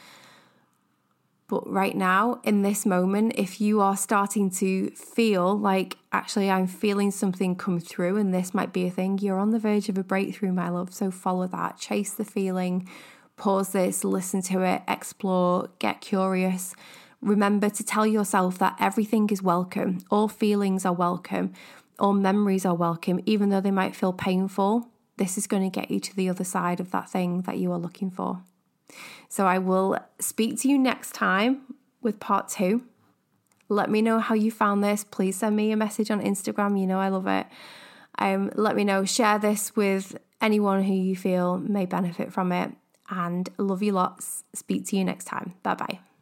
But 1.47 1.69
right 1.69 1.95
now, 1.95 2.39
in 2.43 2.61
this 2.61 2.85
moment, 2.85 3.33
if 3.37 3.59
you 3.59 3.81
are 3.81 3.97
starting 3.97 4.49
to 4.51 4.89
feel 4.91 5.57
like 5.57 5.97
actually 6.11 6.49
I'm 6.49 6.67
feeling 6.67 7.11
something 7.11 7.55
come 7.55 7.79
through 7.79 8.17
and 8.17 8.33
this 8.33 8.53
might 8.53 8.73
be 8.73 8.85
a 8.85 8.91
thing, 8.91 9.19
you're 9.19 9.39
on 9.39 9.51
the 9.51 9.59
verge 9.59 9.89
of 9.89 9.97
a 9.97 10.03
breakthrough, 10.03 10.53
my 10.53 10.69
love. 10.69 10.93
So 10.93 11.11
follow 11.11 11.47
that, 11.47 11.77
chase 11.77 12.13
the 12.13 12.25
feeling, 12.25 12.87
pause 13.35 13.73
this, 13.73 14.03
listen 14.03 14.41
to 14.43 14.61
it, 14.61 14.83
explore, 14.87 15.69
get 15.79 16.01
curious. 16.01 16.75
Remember 17.21 17.69
to 17.69 17.83
tell 17.83 18.07
yourself 18.07 18.57
that 18.59 18.77
everything 18.79 19.29
is 19.29 19.41
welcome, 19.41 19.99
all 20.09 20.27
feelings 20.27 20.85
are 20.85 20.93
welcome, 20.93 21.53
all 21.99 22.13
memories 22.13 22.65
are 22.65 22.75
welcome, 22.75 23.19
even 23.25 23.49
though 23.49 23.61
they 23.61 23.71
might 23.71 23.95
feel 23.95 24.13
painful 24.13 24.89
this 25.17 25.37
is 25.37 25.47
going 25.47 25.63
to 25.63 25.79
get 25.79 25.91
you 25.91 25.99
to 25.99 26.15
the 26.15 26.29
other 26.29 26.43
side 26.43 26.79
of 26.79 26.91
that 26.91 27.09
thing 27.09 27.41
that 27.43 27.57
you 27.57 27.71
are 27.71 27.77
looking 27.77 28.09
for. 28.09 28.41
So 29.29 29.45
I 29.45 29.57
will 29.57 29.97
speak 30.19 30.59
to 30.61 30.67
you 30.67 30.77
next 30.77 31.13
time 31.13 31.61
with 32.01 32.19
part 32.19 32.49
two. 32.49 32.83
Let 33.69 33.89
me 33.89 34.01
know 34.01 34.19
how 34.19 34.35
you 34.35 34.51
found 34.51 34.83
this. 34.83 35.03
Please 35.03 35.37
send 35.37 35.55
me 35.55 35.71
a 35.71 35.77
message 35.77 36.11
on 36.11 36.21
Instagram. 36.21 36.79
You 36.79 36.87
know 36.87 36.99
I 36.99 37.09
love 37.09 37.27
it. 37.27 37.47
Um, 38.19 38.51
let 38.55 38.75
me 38.75 38.83
know. 38.83 39.05
Share 39.05 39.39
this 39.39 39.75
with 39.75 40.17
anyone 40.41 40.83
who 40.83 40.93
you 40.93 41.15
feel 41.15 41.57
may 41.57 41.85
benefit 41.85 42.31
from 42.31 42.51
it. 42.51 42.71
And 43.09 43.49
love 43.57 43.81
you 43.81 43.93
lots. 43.93 44.43
Speak 44.53 44.85
to 44.87 44.97
you 44.97 45.03
next 45.03 45.25
time. 45.25 45.53
Bye 45.63 45.75
bye. 45.75 46.12